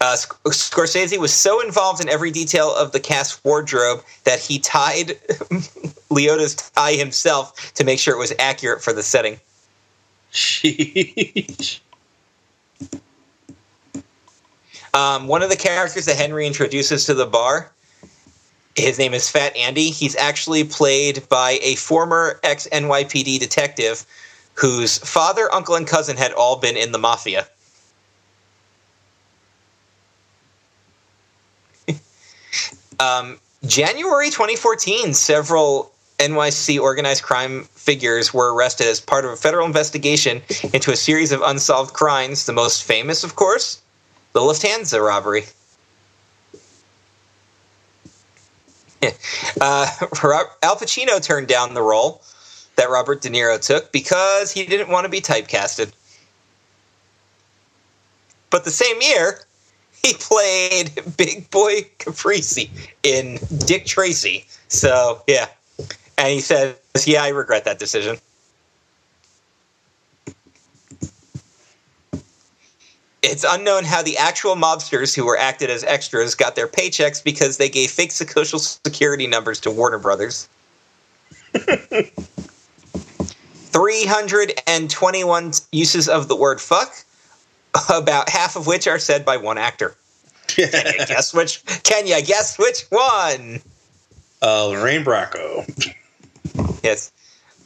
Uh, 0.00 0.16
Scorsese 0.46 1.18
was 1.18 1.32
so 1.32 1.60
involved 1.60 2.00
in 2.00 2.08
every 2.08 2.30
detail 2.30 2.74
of 2.74 2.92
the 2.92 3.00
cast 3.00 3.44
wardrobe 3.44 4.02
that 4.24 4.38
he 4.38 4.58
tied 4.58 5.08
Liotta's 6.10 6.54
tie 6.54 6.94
himself 6.94 7.74
to 7.74 7.84
make 7.84 7.98
sure 7.98 8.14
it 8.14 8.18
was 8.18 8.32
accurate 8.38 8.82
for 8.82 8.94
the 8.94 9.02
setting. 9.02 9.38
Sheesh. 10.32 11.80
Um, 14.92 15.28
one 15.28 15.42
of 15.42 15.50
the 15.50 15.56
characters 15.56 16.06
that 16.06 16.16
Henry 16.16 16.46
introduces 16.46 17.06
to 17.06 17.14
the 17.14 17.26
bar, 17.26 17.70
his 18.74 18.98
name 18.98 19.14
is 19.14 19.28
Fat 19.28 19.56
Andy. 19.56 19.90
He's 19.90 20.16
actually 20.16 20.64
played 20.64 21.28
by 21.28 21.58
a 21.62 21.76
former 21.76 22.40
ex 22.42 22.66
NYPD 22.72 23.38
detective 23.38 24.04
whose 24.54 24.98
father, 24.98 25.52
uncle, 25.52 25.76
and 25.76 25.86
cousin 25.86 26.16
had 26.16 26.32
all 26.32 26.56
been 26.56 26.76
in 26.76 26.92
the 26.92 26.98
mafia. 26.98 27.46
um, 33.00 33.38
January 33.66 34.30
2014, 34.30 35.14
several 35.14 35.92
NYC 36.18 36.80
organized 36.80 37.22
crime 37.22 37.64
figures 37.64 38.34
were 38.34 38.52
arrested 38.54 38.86
as 38.86 39.00
part 39.00 39.24
of 39.24 39.30
a 39.30 39.36
federal 39.36 39.66
investigation 39.66 40.42
into 40.72 40.90
a 40.92 40.96
series 40.96 41.32
of 41.32 41.40
unsolved 41.42 41.94
crimes. 41.94 42.46
The 42.46 42.52
most 42.52 42.84
famous, 42.84 43.24
of 43.24 43.36
course, 43.36 43.80
the 44.32 44.40
Lufthansa 44.40 45.04
robbery. 45.04 45.44
uh, 49.60 49.86
Al 50.62 50.76
Pacino 50.76 51.22
turned 51.22 51.48
down 51.48 51.74
the 51.74 51.82
role 51.82 52.22
that 52.76 52.90
Robert 52.90 53.22
De 53.22 53.30
Niro 53.30 53.64
took 53.64 53.92
because 53.92 54.52
he 54.52 54.64
didn't 54.66 54.88
want 54.88 55.04
to 55.04 55.10
be 55.10 55.20
typecasted. 55.20 55.92
But 58.50 58.64
the 58.64 58.70
same 58.70 59.00
year, 59.00 59.40
he 60.02 60.14
played 60.14 61.16
Big 61.16 61.50
Boy 61.50 61.86
Caprice 61.98 62.58
in 63.02 63.38
Dick 63.66 63.86
Tracy. 63.86 64.46
So, 64.68 65.22
yeah. 65.26 65.48
And 66.18 66.28
he 66.28 66.40
says, 66.40 66.76
Yeah, 67.06 67.22
I 67.22 67.28
regret 67.28 67.64
that 67.64 67.78
decision. 67.78 68.18
It's 73.22 73.44
unknown 73.48 73.84
how 73.84 74.02
the 74.02 74.16
actual 74.16 74.56
mobsters 74.56 75.14
who 75.14 75.26
were 75.26 75.36
acted 75.36 75.68
as 75.70 75.84
extras 75.84 76.34
got 76.34 76.56
their 76.56 76.66
paychecks 76.66 77.22
because 77.22 77.58
they 77.58 77.68
gave 77.68 77.90
fake 77.90 78.12
social 78.12 78.58
security 78.58 79.26
numbers 79.26 79.60
to 79.60 79.70
Warner 79.70 79.98
Brothers. 79.98 80.48
321 83.72 85.52
uses 85.72 86.08
of 86.08 86.28
the 86.28 86.36
word 86.36 86.60
fuck, 86.60 86.94
about 87.88 88.28
half 88.28 88.56
of 88.56 88.66
which 88.66 88.88
are 88.88 88.98
said 88.98 89.24
by 89.24 89.36
one 89.36 89.58
actor. 89.58 89.94
Can 90.48 90.68
you 90.72 90.72
guess 91.06 91.32
which? 91.34 91.64
Can 91.82 92.06
you 92.06 92.20
guess 92.22 92.58
which 92.58 92.82
one? 92.90 93.60
Uh, 94.42 94.66
Lorraine 94.66 95.04
Bracco. 95.04 95.64
Yes. 96.82 97.12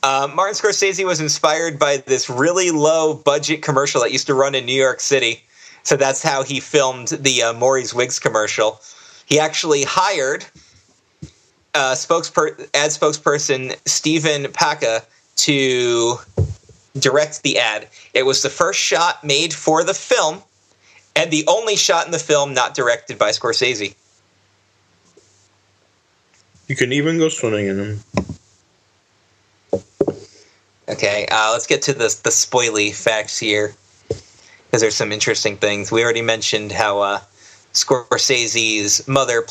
Uh, 0.05 0.29
Martin 0.35 0.55
Scorsese 0.55 1.03
was 1.07 1.19
inspired 1.19 1.79
by 1.79 1.97
this 1.97 2.29
really 2.29 2.71
low 2.71 3.15
budget 3.15 3.63
commercial 3.63 4.03
that 4.03 4.13
used 4.13 4.27
to 4.27 4.35
run 4.35 4.55
in 4.55 4.67
New 4.67 4.75
York 4.75 5.01
City. 5.01 5.43
So 5.83 5.97
that's 5.97 6.23
how 6.23 6.43
he 6.43 6.61
filmed 6.61 7.09
the 7.09 7.43
uh, 7.43 7.53
Maury's 7.55 7.95
Wigs 7.95 8.19
commercial. 8.19 8.83
He 9.25 9.41
actually 9.41 9.83
hired 9.83 10.45
uh, 11.75 11.95
spokesper- 11.95 12.69
ad 12.75 12.91
spokesperson 12.91 13.75
Stephen 13.87 14.53
Paca 14.53 15.03
to 15.37 16.17
direct 16.99 17.43
the 17.43 17.59
ad. 17.59 17.89
It 18.13 18.27
was 18.27 18.43
the 18.43 18.51
first 18.51 18.79
shot 18.79 19.25
made 19.25 19.55
for 19.55 19.85
the 19.85 19.95
film, 19.95 20.43
and 21.17 21.31
the 21.31 21.45
only 21.49 21.77
shot 21.77 22.05
in 22.05 22.13
the 22.13 22.19
film 22.19 22.53
not 22.53 22.75
directed 22.75 23.19
by 23.19 23.31
Scorsese. 23.31 23.95
You 26.69 26.77
can 26.77 26.93
even 26.93 27.17
go 27.17 27.31
swimming 27.31 27.69
in 27.69 27.79
them. 27.79 28.24
Okay, 30.89 31.27
uh, 31.31 31.51
let's 31.53 31.67
get 31.67 31.81
to 31.83 31.93
the 31.93 32.15
the 32.23 32.31
spoily 32.31 32.95
facts 32.95 33.39
here, 33.39 33.75
because 34.09 34.83
there's 34.83 34.95
some 34.95 35.13
interesting 35.13 35.57
things. 35.57 35.91
We 35.91 36.05
already 36.05 36.21
mentioned 36.21 36.73
how 36.73 37.01
uh, 37.01 37.21
Scorsese's 37.73 39.09
mother 39.09 39.47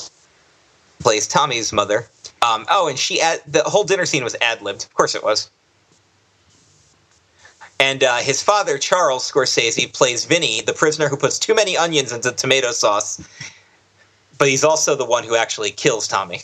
plays 1.00 1.28
Tommy's 1.28 1.74
mother. 1.74 2.08
Um, 2.44 2.66
oh, 2.70 2.88
and 2.88 3.00
she 3.00 3.20
ad- 3.20 3.42
the 3.48 3.64
whole 3.64 3.84
dinner 3.84 4.06
scene 4.06 4.24
was 4.24 4.36
ad 4.42 4.62
libbed. 4.62 4.84
Of 4.84 4.94
course, 4.94 5.16
it 5.16 5.24
was. 5.24 5.50
And 7.80 8.04
uh, 8.04 8.18
his 8.18 8.44
father, 8.44 8.78
Charles 8.78 9.30
Scorsese, 9.30 9.92
plays 9.92 10.26
Vinny, 10.26 10.62
the 10.62 10.74
prisoner 10.74 11.10
who 11.10 11.18
puts 11.18 11.40
too 11.40 11.56
many 11.56 11.76
onions 11.76 12.12
into 12.12 12.32
tomato 12.32 12.72
sauce. 12.72 13.20
But 14.38 14.50
he's 14.50 14.64
also 14.64 14.96
the 14.96 15.06
one 15.06 15.24
who 15.24 15.36
actually 15.36 15.72
kills 15.72 16.08
Tommy. 16.08 16.42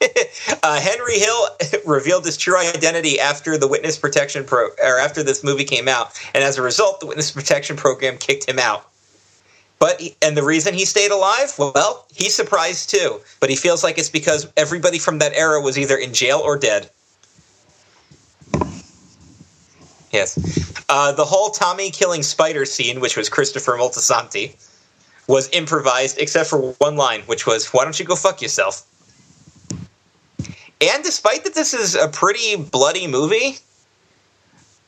uh, 0.62 0.80
Henry 0.80 1.18
Hill 1.18 1.48
revealed 1.86 2.24
his 2.24 2.36
true 2.36 2.58
identity 2.58 3.20
after 3.20 3.58
the 3.58 3.68
witness 3.68 3.98
protection 3.98 4.44
pro 4.44 4.68
or 4.82 4.98
after 4.98 5.22
this 5.22 5.44
movie 5.44 5.64
came 5.64 5.88
out, 5.88 6.18
and 6.34 6.42
as 6.42 6.58
a 6.58 6.62
result, 6.62 7.00
the 7.00 7.06
witness 7.06 7.30
protection 7.30 7.76
program 7.76 8.16
kicked 8.16 8.48
him 8.48 8.58
out. 8.58 8.86
But 9.78 10.02
and 10.20 10.36
the 10.36 10.42
reason 10.42 10.74
he 10.74 10.84
stayed 10.84 11.10
alive, 11.10 11.54
well, 11.58 12.06
he's 12.14 12.34
surprised 12.34 12.90
too. 12.90 13.20
But 13.40 13.48
he 13.50 13.56
feels 13.56 13.82
like 13.82 13.98
it's 13.98 14.10
because 14.10 14.50
everybody 14.56 14.98
from 14.98 15.18
that 15.18 15.32
era 15.34 15.60
was 15.60 15.78
either 15.78 15.96
in 15.96 16.12
jail 16.12 16.38
or 16.38 16.58
dead. 16.58 16.90
Yes, 20.12 20.84
uh, 20.88 21.12
the 21.12 21.24
whole 21.24 21.50
Tommy 21.50 21.90
killing 21.90 22.22
spider 22.22 22.66
scene, 22.66 23.00
which 23.00 23.16
was 23.16 23.28
Christopher 23.28 23.72
Moltisanti, 23.72 24.56
was 25.28 25.48
improvised 25.52 26.18
except 26.18 26.50
for 26.50 26.72
one 26.72 26.96
line, 26.96 27.22
which 27.22 27.46
was 27.46 27.66
"Why 27.68 27.84
don't 27.84 27.98
you 27.98 28.04
go 28.04 28.16
fuck 28.16 28.42
yourself." 28.42 28.82
And 30.80 31.04
despite 31.04 31.44
that 31.44 31.54
this 31.54 31.74
is 31.74 31.94
a 31.94 32.08
pretty 32.08 32.56
bloody 32.56 33.06
movie, 33.06 33.58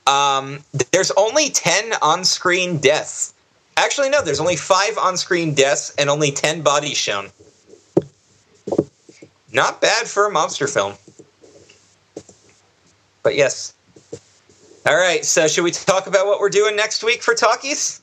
um, 0.07 0.61
there's 0.91 1.11
only 1.13 1.51
10 1.51 1.95
on 2.01 2.25
screen 2.25 2.79
deaths. 2.79 3.35
Actually, 3.77 4.11
no, 4.11 4.23
there's 4.23 4.41
only 4.41 4.57
5 4.57 4.99
on 4.99 5.17
screen 5.17 5.55
deaths 5.55 5.95
and 5.99 6.09
only 6.09 6.31
10 6.31 6.63
bodies 6.63 6.97
shown. 6.97 7.29
Not 9.53 9.81
bad 9.81 10.07
for 10.07 10.27
a 10.27 10.31
monster 10.31 10.67
film. 10.67 10.95
But 13.23 13.37
yes. 13.37 13.75
All 14.87 14.97
right, 14.97 15.25
so 15.25 15.47
should 15.47 15.65
we 15.65 15.71
talk 15.71 16.07
about 16.07 16.27
what 16.27 16.41
we're 16.41 16.49
doing 16.49 16.75
next 16.75 17.05
week 17.05 17.23
for 17.23 17.35
Talkies? 17.35 18.01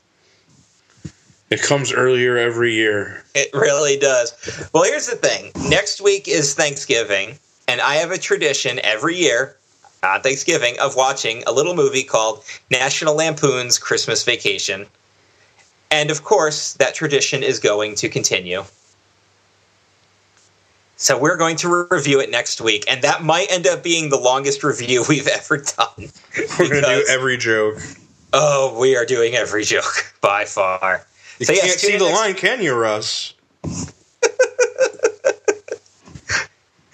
It 1.49 1.61
comes 1.61 1.91
earlier 1.91 2.37
every 2.37 2.73
year. 2.73 3.23
It 3.33 3.49
really 3.53 3.97
does. 3.97 4.33
Well, 4.71 4.83
here's 4.83 5.07
the 5.07 5.15
thing 5.15 5.51
next 5.69 5.99
week 5.99 6.27
is 6.27 6.53
Thanksgiving. 6.53 7.37
And 7.69 7.81
I 7.81 7.97
have 7.97 8.09
a 8.09 8.17
tradition 8.17 8.79
every 8.83 9.15
year 9.15 9.55
on 10.01 10.21
Thanksgiving 10.21 10.79
of 10.79 10.95
watching 10.95 11.43
a 11.45 11.51
little 11.51 11.75
movie 11.75 12.01
called 12.01 12.43
National 12.71 13.15
Lampoon's 13.15 13.77
Christmas 13.77 14.23
Vacation. 14.23 14.87
And 15.91 16.09
of 16.09 16.23
course, 16.23 16.73
that 16.73 16.95
tradition 16.95 17.43
is 17.43 17.59
going 17.59 17.93
to 17.95 18.09
continue. 18.09 18.63
So 20.97 21.19
we're 21.19 21.37
going 21.37 21.57
to 21.57 21.69
re- 21.69 21.85
review 21.91 22.19
it 22.19 22.31
next 22.31 22.59
week, 22.59 22.85
and 22.89 23.03
that 23.03 23.21
might 23.23 23.51
end 23.51 23.67
up 23.67 23.83
being 23.83 24.09
the 24.09 24.17
longest 24.17 24.63
review 24.63 25.05
we've 25.09 25.27
ever 25.27 25.57
done. 25.57 26.09
We're 26.57 26.69
going 26.69 26.83
to 26.83 27.03
do 27.03 27.05
every 27.07 27.37
joke. 27.37 27.77
Oh, 28.33 28.79
we 28.79 28.97
are 28.97 29.05
doing 29.05 29.35
every 29.35 29.63
joke 29.63 30.15
by 30.21 30.45
far. 30.45 31.05
You 31.37 31.45
So, 31.45 31.53
yes, 31.53 31.65
can't 31.67 31.79
tune 31.79 31.91
see 31.91 31.97
the 31.97 32.11
line, 32.11 32.33
can 32.33 32.63
you, 32.63 32.73
Russ? 32.73 33.35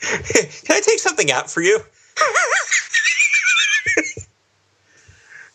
Can 0.34 0.78
I 0.78 0.82
take 0.82 1.00
something 1.00 1.32
out 1.32 1.50
for 1.50 1.62
you? 1.62 1.80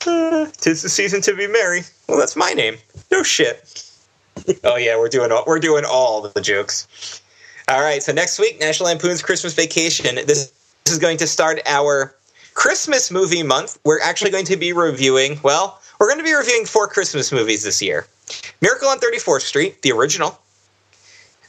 Uh, 0.06 0.46
Tis 0.60 0.82
the 0.82 0.88
season 0.88 1.20
to 1.22 1.36
be 1.36 1.46
merry. 1.46 1.82
Well, 2.08 2.18
that's 2.18 2.34
my 2.34 2.52
name. 2.52 2.78
No 3.12 3.22
shit. 3.22 3.84
oh 4.64 4.76
yeah, 4.76 4.96
we're 4.96 5.08
doing 5.08 5.30
all, 5.30 5.44
we're 5.46 5.60
doing 5.60 5.84
all 5.84 6.22
the 6.22 6.40
jokes. 6.40 7.20
All 7.68 7.80
right, 7.80 8.02
so 8.02 8.12
next 8.12 8.38
week, 8.40 8.58
National 8.58 8.88
Lampoon's 8.88 9.22
Christmas 9.22 9.54
Vacation. 9.54 10.16
This, 10.16 10.52
this 10.84 10.92
is 10.92 10.98
going 10.98 11.18
to 11.18 11.26
start 11.26 11.60
our 11.66 12.16
Christmas 12.54 13.10
movie 13.12 13.44
month. 13.44 13.78
We're 13.84 14.00
actually 14.00 14.32
going 14.32 14.46
to 14.46 14.56
be 14.56 14.72
reviewing. 14.72 15.38
Well, 15.44 15.80
we're 16.00 16.08
going 16.08 16.18
to 16.18 16.24
be 16.24 16.34
reviewing 16.34 16.64
four 16.64 16.88
Christmas 16.88 17.30
movies 17.30 17.62
this 17.62 17.80
year: 17.80 18.06
Miracle 18.60 18.88
on 18.88 18.98
34th 18.98 19.42
Street, 19.42 19.82
the 19.82 19.92
original, 19.92 20.40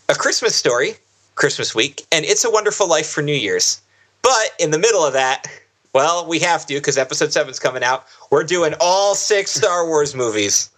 A 0.09 0.13
Christmas 0.13 0.55
Story, 0.55 0.95
Christmas 1.35 1.73
week, 1.73 2.05
and 2.11 2.25
It's 2.25 2.43
a 2.45 2.51
Wonderful 2.51 2.87
Life 2.87 3.07
for 3.09 3.21
New 3.21 3.33
Year's. 3.35 3.81
But 4.21 4.49
in 4.59 4.71
the 4.71 4.77
middle 4.77 5.03
of 5.05 5.13
that, 5.13 5.45
well, 5.93 6.27
we 6.27 6.39
have 6.39 6.65
to 6.67 6.73
because 6.75 6.97
episode 6.97 7.33
seven's 7.33 7.59
coming 7.59 7.83
out. 7.83 8.05
We're 8.29 8.43
doing 8.43 8.73
all 8.79 9.15
six 9.15 9.51
Star 9.51 9.85
Wars 9.87 10.15
movies. 10.15 10.69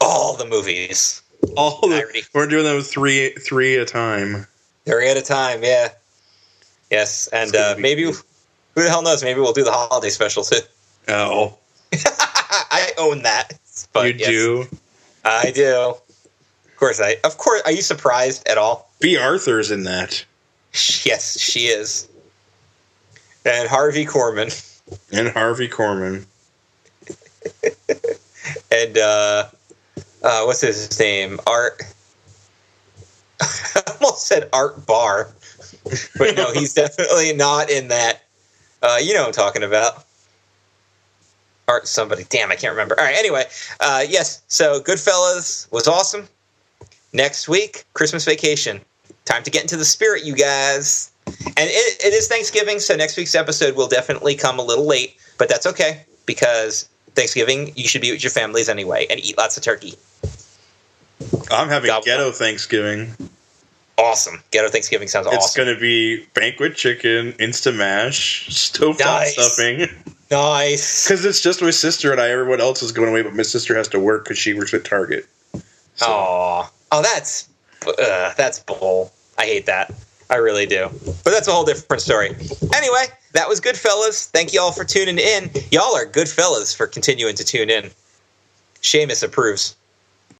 All 0.00 0.36
the 0.36 0.46
movies. 0.46 1.22
All 1.56 1.80
the, 1.88 2.02
already- 2.02 2.22
we're 2.32 2.46
doing 2.46 2.64
them 2.64 2.80
three 2.82 3.30
three 3.30 3.76
at 3.76 3.82
a 3.82 3.84
time. 3.84 4.46
Three 4.86 5.08
at 5.08 5.16
a 5.16 5.22
time, 5.22 5.62
yeah. 5.62 5.88
Yes, 6.90 7.26
and 7.28 7.54
uh, 7.54 7.74
maybe 7.78 8.02
good. 8.04 8.14
who 8.74 8.82
the 8.82 8.88
hell 8.88 9.02
knows? 9.02 9.22
Maybe 9.22 9.40
we'll 9.40 9.52
do 9.52 9.64
the 9.64 9.72
holiday 9.72 10.10
special 10.10 10.42
too. 10.44 10.60
Oh, 11.08 11.56
I 11.92 12.92
own 12.98 13.22
that. 13.22 13.58
But 13.92 14.14
you 14.14 14.20
yes, 14.20 14.28
do. 14.28 14.64
I 15.24 15.50
do. 15.50 15.94
Of 16.84 16.88
course, 16.88 17.00
I. 17.00 17.16
Of 17.24 17.38
course, 17.38 17.62
are 17.64 17.72
you 17.72 17.80
surprised 17.80 18.46
at 18.46 18.58
all? 18.58 18.90
Bea 19.00 19.16
Arthur's 19.16 19.70
in 19.70 19.84
that, 19.84 20.22
Yes, 20.74 21.40
she 21.40 21.60
is. 21.60 22.06
And 23.46 23.66
Harvey 23.70 24.04
Korman. 24.04 24.52
and 25.10 25.28
Harvey 25.28 25.66
Korman. 25.66 26.26
and 28.70 28.98
uh, 28.98 29.48
uh, 30.22 30.42
what's 30.44 30.60
his 30.60 30.98
name? 31.00 31.40
Art. 31.46 31.84
I 33.40 33.82
almost 33.94 34.26
said 34.26 34.50
Art 34.52 34.84
Barr, 34.84 35.30
but 36.18 36.36
no, 36.36 36.52
he's 36.52 36.74
definitely 36.82 37.32
not 37.32 37.70
in 37.70 37.88
that. 37.88 38.24
Uh, 38.82 38.98
you 39.00 39.14
know 39.14 39.20
what 39.20 39.28
I'm 39.28 39.32
talking 39.32 39.62
about. 39.62 40.04
Art 41.66 41.88
somebody. 41.88 42.24
Damn, 42.28 42.52
I 42.52 42.56
can't 42.56 42.72
remember. 42.72 43.00
All 43.00 43.06
right. 43.06 43.16
Anyway, 43.16 43.44
uh, 43.80 44.04
yes. 44.06 44.42
So 44.48 44.80
Goodfellas 44.80 45.72
was 45.72 45.88
awesome. 45.88 46.28
Next 47.14 47.48
week, 47.48 47.84
Christmas 47.94 48.24
Vacation. 48.24 48.80
Time 49.24 49.44
to 49.44 49.50
get 49.50 49.62
into 49.62 49.76
the 49.76 49.84
spirit, 49.84 50.24
you 50.24 50.34
guys. 50.34 51.12
And 51.26 51.56
it, 51.56 52.04
it 52.04 52.12
is 52.12 52.26
Thanksgiving, 52.28 52.80
so 52.80 52.96
next 52.96 53.16
week's 53.16 53.36
episode 53.36 53.76
will 53.76 53.86
definitely 53.86 54.34
come 54.34 54.58
a 54.58 54.62
little 54.62 54.84
late, 54.84 55.16
but 55.38 55.48
that's 55.48 55.64
okay 55.64 56.04
because 56.26 56.88
Thanksgiving 57.14 57.72
you 57.76 57.86
should 57.86 58.02
be 58.02 58.10
with 58.10 58.22
your 58.22 58.30
families 58.32 58.68
anyway 58.68 59.06
and 59.08 59.20
eat 59.20 59.38
lots 59.38 59.56
of 59.56 59.62
turkey. 59.62 59.94
I'm 61.50 61.68
having 61.68 61.90
ghetto 62.04 62.32
Thanksgiving. 62.32 63.14
Awesome. 63.96 64.42
Ghetto 64.50 64.68
Thanksgiving 64.68 65.06
sounds 65.06 65.28
It's 65.28 65.36
awesome. 65.36 65.46
It's 65.46 65.56
going 65.56 65.72
to 65.74 65.80
be 65.80 66.26
banquet 66.34 66.74
chicken, 66.74 67.32
insta 67.34 67.74
mash, 67.74 68.48
stovetop 68.48 68.98
Nice. 68.98 69.34
stuffing. 69.34 69.88
nice. 70.32 71.06
Because 71.06 71.24
it's 71.24 71.40
just 71.40 71.62
my 71.62 71.70
sister 71.70 72.10
and 72.10 72.20
I. 72.20 72.30
Everyone 72.30 72.60
else 72.60 72.82
is 72.82 72.90
going 72.90 73.08
away, 73.08 73.22
but 73.22 73.34
my 73.34 73.44
sister 73.44 73.76
has 73.76 73.86
to 73.88 74.00
work 74.00 74.24
because 74.24 74.36
she 74.36 74.52
works 74.52 74.74
at 74.74 74.84
Target. 74.84 75.26
So, 75.94 76.06
Aw. 76.08 76.70
Oh, 76.94 77.02
that's 77.02 77.48
uh, 77.88 78.34
that's 78.36 78.60
bull. 78.60 79.12
I 79.36 79.46
hate 79.46 79.66
that. 79.66 79.92
I 80.30 80.36
really 80.36 80.64
do. 80.64 80.88
But 81.24 81.32
that's 81.32 81.48
a 81.48 81.52
whole 81.52 81.64
different 81.64 82.02
story. 82.02 82.28
Anyway, 82.72 83.06
that 83.32 83.48
was 83.48 83.58
good 83.58 83.76
fellas. 83.76 84.28
Thank 84.28 84.52
you 84.52 84.60
all 84.60 84.70
for 84.70 84.84
tuning 84.84 85.18
in. 85.18 85.50
Y'all 85.72 85.96
are 85.96 86.06
good 86.06 86.28
fellas 86.28 86.72
for 86.72 86.86
continuing 86.86 87.34
to 87.34 87.42
tune 87.42 87.68
in. 87.68 87.90
Seamus 88.80 89.24
approves. 89.24 89.74